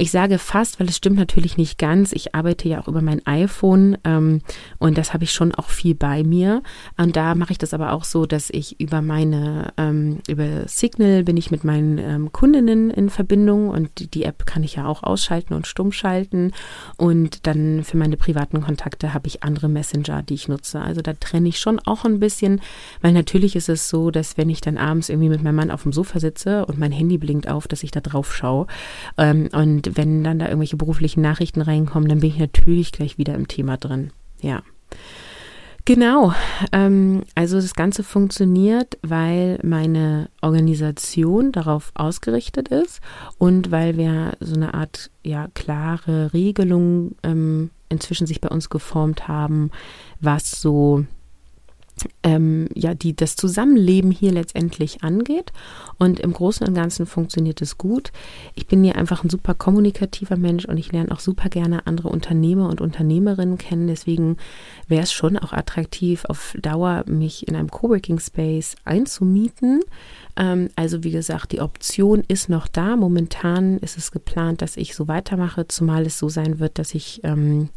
Ich 0.00 0.12
sage 0.12 0.38
fast, 0.38 0.78
weil 0.78 0.88
es 0.88 0.96
stimmt 0.96 1.18
natürlich 1.18 1.56
nicht 1.56 1.76
ganz. 1.76 2.12
Ich 2.12 2.32
arbeite 2.32 2.68
ja 2.68 2.80
auch 2.80 2.86
über 2.86 3.02
mein 3.02 3.26
iPhone 3.26 3.98
ähm, 4.04 4.42
und 4.78 4.96
das 4.96 5.12
habe 5.12 5.24
ich 5.24 5.32
schon 5.32 5.52
auch 5.52 5.70
viel 5.70 5.96
bei 5.96 6.22
mir. 6.22 6.62
Und 6.96 7.16
da 7.16 7.34
mache 7.34 7.50
ich 7.50 7.58
das 7.58 7.74
aber 7.74 7.92
auch 7.92 8.04
so, 8.04 8.24
dass 8.24 8.48
ich 8.50 8.80
über 8.80 9.02
meine, 9.02 9.72
ähm, 9.76 10.20
über 10.28 10.68
Signal 10.68 11.24
bin 11.24 11.36
ich 11.36 11.50
mit 11.50 11.64
meinen 11.64 11.98
ähm, 11.98 12.32
Kundinnen 12.32 12.90
in 12.90 13.10
Verbindung 13.10 13.70
und 13.70 14.14
die 14.14 14.22
App 14.22 14.46
kann 14.46 14.62
ich 14.62 14.76
ja 14.76 14.86
auch 14.86 15.02
ausschalten 15.02 15.52
und 15.52 15.66
stumm 15.66 15.90
schalten. 15.90 16.52
Und 16.96 17.48
dann 17.48 17.82
für 17.82 17.96
meine 17.96 18.16
privaten 18.16 18.60
Kontakte 18.60 19.14
habe 19.14 19.26
ich 19.26 19.42
andere 19.42 19.68
Messenger, 19.68 20.22
die 20.22 20.34
ich 20.34 20.46
nutze. 20.46 20.80
Also 20.80 21.02
da 21.02 21.14
trenne 21.14 21.48
ich 21.48 21.58
schon 21.58 21.80
auch 21.80 22.04
ein 22.04 22.20
bisschen, 22.20 22.60
weil 23.02 23.12
natürlich 23.12 23.56
ist 23.56 23.68
es 23.68 23.88
so, 23.88 24.12
dass 24.12 24.36
wenn 24.36 24.48
ich 24.48 24.60
dann 24.60 24.78
abends 24.78 25.08
irgendwie 25.08 25.28
mit 25.28 25.42
meinem 25.42 25.56
Mann 25.56 25.72
auf 25.72 25.82
dem 25.82 25.92
Sofa 25.92 26.20
sitze 26.20 26.66
und 26.66 26.78
mein 26.78 26.92
Handy 26.92 27.18
blinkt 27.18 27.48
auf, 27.48 27.66
dass 27.66 27.82
ich 27.82 27.90
da 27.90 27.98
drauf 27.98 28.32
schaue. 28.32 28.68
Ähm, 29.16 29.48
und 29.52 29.87
wenn 29.94 30.24
dann 30.24 30.38
da 30.38 30.46
irgendwelche 30.46 30.76
beruflichen 30.76 31.20
Nachrichten 31.20 31.60
reinkommen, 31.60 32.08
dann 32.08 32.20
bin 32.20 32.30
ich 32.30 32.38
natürlich 32.38 32.92
gleich 32.92 33.18
wieder 33.18 33.34
im 33.34 33.48
Thema 33.48 33.76
drin. 33.76 34.10
Ja. 34.40 34.62
Genau, 35.84 36.34
ähm, 36.72 37.22
also 37.34 37.56
das 37.56 37.72
Ganze 37.72 38.02
funktioniert, 38.02 38.98
weil 39.00 39.58
meine 39.62 40.28
Organisation 40.42 41.50
darauf 41.50 41.92
ausgerichtet 41.94 42.68
ist 42.68 43.00
und 43.38 43.70
weil 43.70 43.96
wir 43.96 44.32
so 44.38 44.54
eine 44.54 44.74
Art 44.74 45.10
ja 45.24 45.48
klare 45.54 46.34
Regelung 46.34 47.16
ähm, 47.22 47.70
inzwischen 47.88 48.26
sich 48.26 48.42
bei 48.42 48.50
uns 48.50 48.68
geformt 48.68 49.28
haben, 49.28 49.70
was 50.20 50.60
so 50.60 51.06
ähm, 52.22 52.68
ja, 52.74 52.94
die 52.94 53.14
das 53.14 53.36
Zusammenleben 53.36 54.10
hier 54.10 54.32
letztendlich 54.32 55.02
angeht. 55.02 55.52
Und 55.98 56.20
im 56.20 56.32
Großen 56.32 56.66
und 56.66 56.74
Ganzen 56.74 57.06
funktioniert 57.06 57.62
es 57.62 57.78
gut. 57.78 58.12
Ich 58.54 58.66
bin 58.66 58.84
hier 58.84 58.96
einfach 58.96 59.24
ein 59.24 59.30
super 59.30 59.54
kommunikativer 59.54 60.36
Mensch 60.36 60.64
und 60.64 60.76
ich 60.76 60.92
lerne 60.92 61.10
auch 61.10 61.20
super 61.20 61.48
gerne 61.48 61.86
andere 61.86 62.08
Unternehmer 62.08 62.68
und 62.68 62.80
Unternehmerinnen 62.80 63.58
kennen. 63.58 63.86
Deswegen 63.86 64.36
wäre 64.86 65.02
es 65.02 65.12
schon 65.12 65.36
auch 65.36 65.52
attraktiv, 65.52 66.24
auf 66.26 66.54
Dauer 66.60 67.04
mich 67.06 67.48
in 67.48 67.56
einem 67.56 67.70
Coworking 67.70 68.18
Space 68.18 68.76
einzumieten. 68.84 69.80
Ähm, 70.38 70.70
also 70.76 71.02
wie 71.02 71.10
gesagt, 71.10 71.52
die 71.52 71.60
Option 71.60 72.22
ist 72.26 72.48
noch 72.48 72.68
da. 72.68 72.96
Momentan 72.96 73.78
ist 73.78 73.98
es 73.98 74.12
geplant, 74.12 74.62
dass 74.62 74.76
ich 74.76 74.94
so 74.94 75.08
weitermache, 75.08 75.66
zumal 75.68 76.06
es 76.06 76.18
so 76.18 76.28
sein 76.28 76.60
wird, 76.60 76.78
dass 76.78 76.94
ich 76.94 77.20
ähm, 77.24 77.68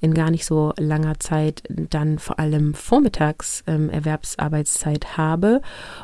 in 0.00 0.14
gar 0.14 0.30
nicht 0.30 0.46
so 0.46 0.72
langer 0.78 1.20
Zeit 1.20 1.62
dann 1.68 2.18
vor 2.18 2.38
allem 2.38 2.74
vormittags 2.74 3.62
ähm, 3.66 3.90
Erwerbsarbeitszeit 3.90 5.16
habe. 5.16 5.60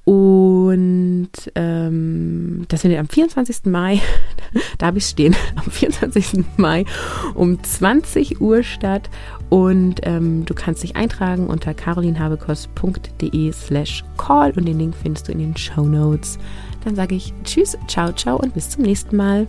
Und 0.05 1.29
ähm, 1.55 2.65
das 2.69 2.81
findet 2.81 2.99
am 2.99 3.09
24. 3.09 3.67
Mai, 3.67 4.01
da 4.79 4.87
habe 4.87 4.97
ich 4.99 5.05
es 5.05 5.11
stehen, 5.11 5.37
am 5.57 5.71
24. 5.71 6.45
Mai 6.57 6.87
um 7.35 7.63
20 7.63 8.41
Uhr 8.41 8.63
statt. 8.63 9.11
Und 9.51 10.01
ähm, 10.05 10.47
du 10.47 10.55
kannst 10.55 10.83
dich 10.83 10.97
eintragen 10.97 11.47
unter 11.47 11.75
carolinhabekos.de 11.75 13.53
slash 13.53 14.05
call 14.17 14.53
und 14.57 14.67
den 14.67 14.79
Link 14.79 14.95
findest 14.95 15.29
du 15.29 15.33
in 15.33 15.39
den 15.41 15.57
Show 15.57 15.87
Notes. 15.87 16.39
Dann 16.89 16.97
sage 16.97 17.17
ich 17.17 17.35
Tschüss, 17.45 17.77
ciao, 17.87 18.13
ciao 18.13 18.39
und 18.39 18.55
bis 18.55 18.71
zum 18.71 18.83
nächsten 18.83 19.15
Mal. 19.15 19.47